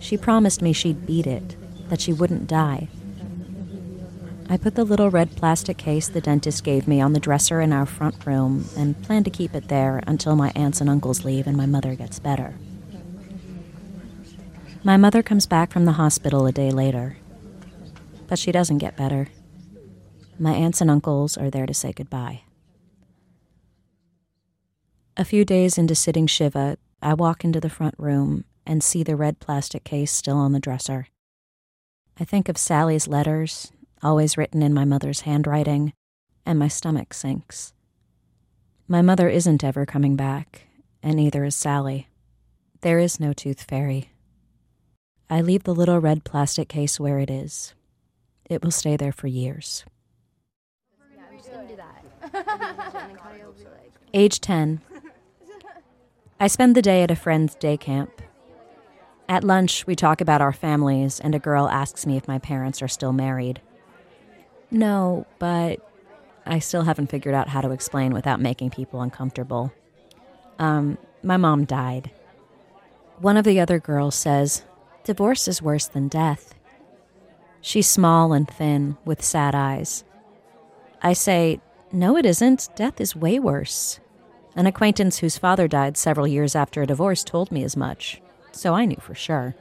[0.00, 1.56] she promised me she'd beat it,
[1.90, 2.88] that she wouldn't die.
[4.48, 7.72] I put the little red plastic case the dentist gave me on the dresser in
[7.72, 11.48] our front room and plan to keep it there until my aunts and uncles leave
[11.48, 12.54] and my mother gets better.
[14.84, 17.16] My mother comes back from the hospital a day later,
[18.28, 19.28] but she doesn't get better.
[20.38, 22.42] My aunts and uncles are there to say goodbye.
[25.16, 29.16] A few days into sitting Shiva, I walk into the front room and see the
[29.16, 31.08] red plastic case still on the dresser.
[32.20, 33.72] I think of Sally's letters
[34.02, 35.92] always written in my mother's handwriting,
[36.44, 37.72] and my stomach sinks.
[38.88, 40.68] My mother isn't ever coming back,
[41.02, 42.08] and neither is Sally.
[42.82, 44.10] There is no tooth fairy.
[45.28, 47.74] I leave the little red plastic case where it is.
[48.48, 49.84] It will stay there for years.
[54.14, 54.80] Age 10.
[56.38, 58.22] I spend the day at a friend's day camp.
[59.28, 62.80] At lunch, we talk about our families, and a girl asks me if my parents
[62.80, 63.60] are still married.
[64.70, 65.80] No, but
[66.44, 69.72] I still haven't figured out how to explain without making people uncomfortable.
[70.58, 72.10] Um, my mom died.
[73.18, 74.64] One of the other girls says,
[75.04, 76.54] Divorce is worse than death.
[77.60, 80.04] She's small and thin, with sad eyes.
[81.02, 81.60] I say,
[81.92, 82.68] No, it isn't.
[82.76, 84.00] Death is way worse.
[84.54, 88.74] An acquaintance whose father died several years after a divorce told me as much, so
[88.74, 89.54] I knew for sure.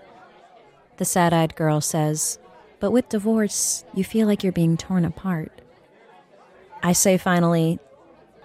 [0.98, 2.40] The sad eyed girl says,
[2.80, 5.52] But with divorce, you feel like you're being torn apart.
[6.84, 7.80] I say finally,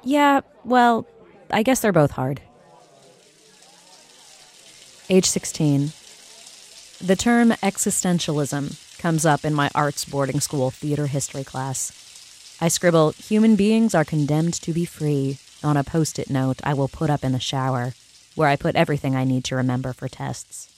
[0.03, 1.07] Yeah, well,
[1.51, 2.41] I guess they're both hard.
[5.09, 5.93] Age 16.
[7.05, 12.57] The term existentialism comes up in my arts boarding school theater history class.
[12.61, 16.75] I scribble, Human beings are condemned to be free on a post it note I
[16.75, 17.95] will put up in the shower,
[18.35, 20.70] where I put everything I need to remember for tests.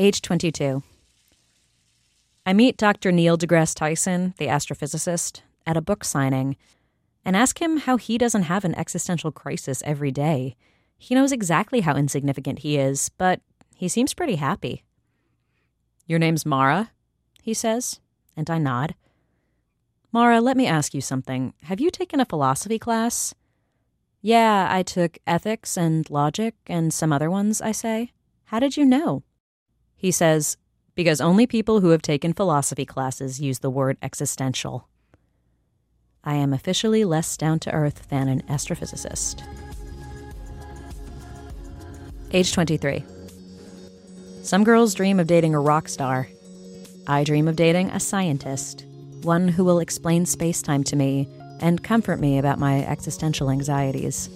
[0.00, 0.82] Age 22.
[2.46, 3.12] I meet Dr.
[3.12, 6.56] Neil deGrasse Tyson, the astrophysicist, at a book signing
[7.22, 10.56] and ask him how he doesn't have an existential crisis every day.
[10.96, 13.42] He knows exactly how insignificant he is, but
[13.76, 14.84] he seems pretty happy.
[16.06, 16.92] Your name's Mara?
[17.42, 18.00] he says,
[18.34, 18.94] and I nod.
[20.12, 21.52] Mara, let me ask you something.
[21.64, 23.34] Have you taken a philosophy class?
[24.22, 28.12] Yeah, I took ethics and logic and some other ones, I say.
[28.46, 29.24] How did you know?
[30.00, 30.56] He says,
[30.94, 34.88] because only people who have taken philosophy classes use the word existential.
[36.24, 39.42] I am officially less down to earth than an astrophysicist.
[42.32, 43.04] Age 23.
[44.42, 46.28] Some girls dream of dating a rock star.
[47.06, 48.86] I dream of dating a scientist,
[49.20, 51.28] one who will explain space time to me
[51.60, 54.30] and comfort me about my existential anxieties.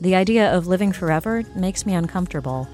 [0.00, 2.66] The idea of living forever makes me uncomfortable.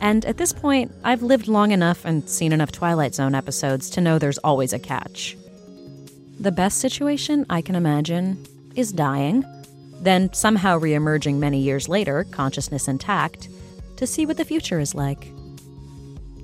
[0.00, 4.00] And at this point, I've lived long enough and seen enough Twilight Zone episodes to
[4.00, 5.36] know there's always a catch.
[6.40, 8.44] The best situation I can imagine
[8.76, 9.44] is dying,
[10.00, 13.48] then somehow reemerging many years later, consciousness intact,
[13.96, 15.32] to see what the future is like.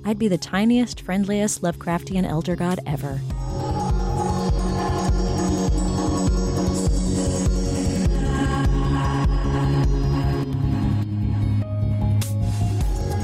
[0.03, 3.19] I'd be the tiniest, friendliest Lovecraftian elder god ever.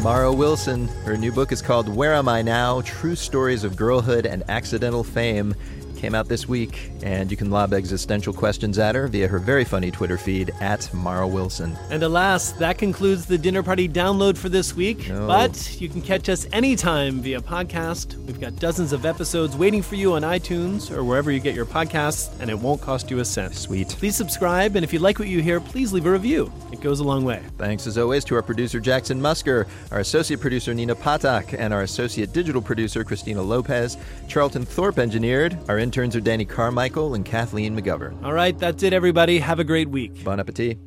[0.01, 0.87] Mara Wilson.
[1.05, 2.81] Her new book is called Where Am I Now?
[2.81, 5.53] True Stories of Girlhood and Accidental Fame.
[6.01, 9.63] Came out this week, and you can lob existential questions at her via her very
[9.63, 11.77] funny Twitter feed at Mara Wilson.
[11.91, 15.07] And alas, that concludes the Dinner Party download for this week.
[15.09, 15.27] No.
[15.27, 18.15] But you can catch us anytime via podcast.
[18.25, 21.67] We've got dozens of episodes waiting for you on iTunes or wherever you get your
[21.67, 23.53] podcasts, and it won't cost you a cent.
[23.53, 23.89] Sweet.
[23.89, 26.51] Please subscribe, and if you like what you hear, please leave a review.
[26.71, 27.43] It goes a long way.
[27.59, 31.83] Thanks as always to our producer Jackson Musker, our associate producer Nina Patak, and our
[31.83, 33.97] associate digital producer Christina Lopez.
[34.27, 35.57] Charlton Thorpe engineered.
[35.69, 38.23] Our interns are Danny Carmichael and Kathleen McGovern.
[38.23, 39.39] All right, that's it, everybody.
[39.39, 40.23] Have a great week.
[40.23, 40.79] Bon appetit.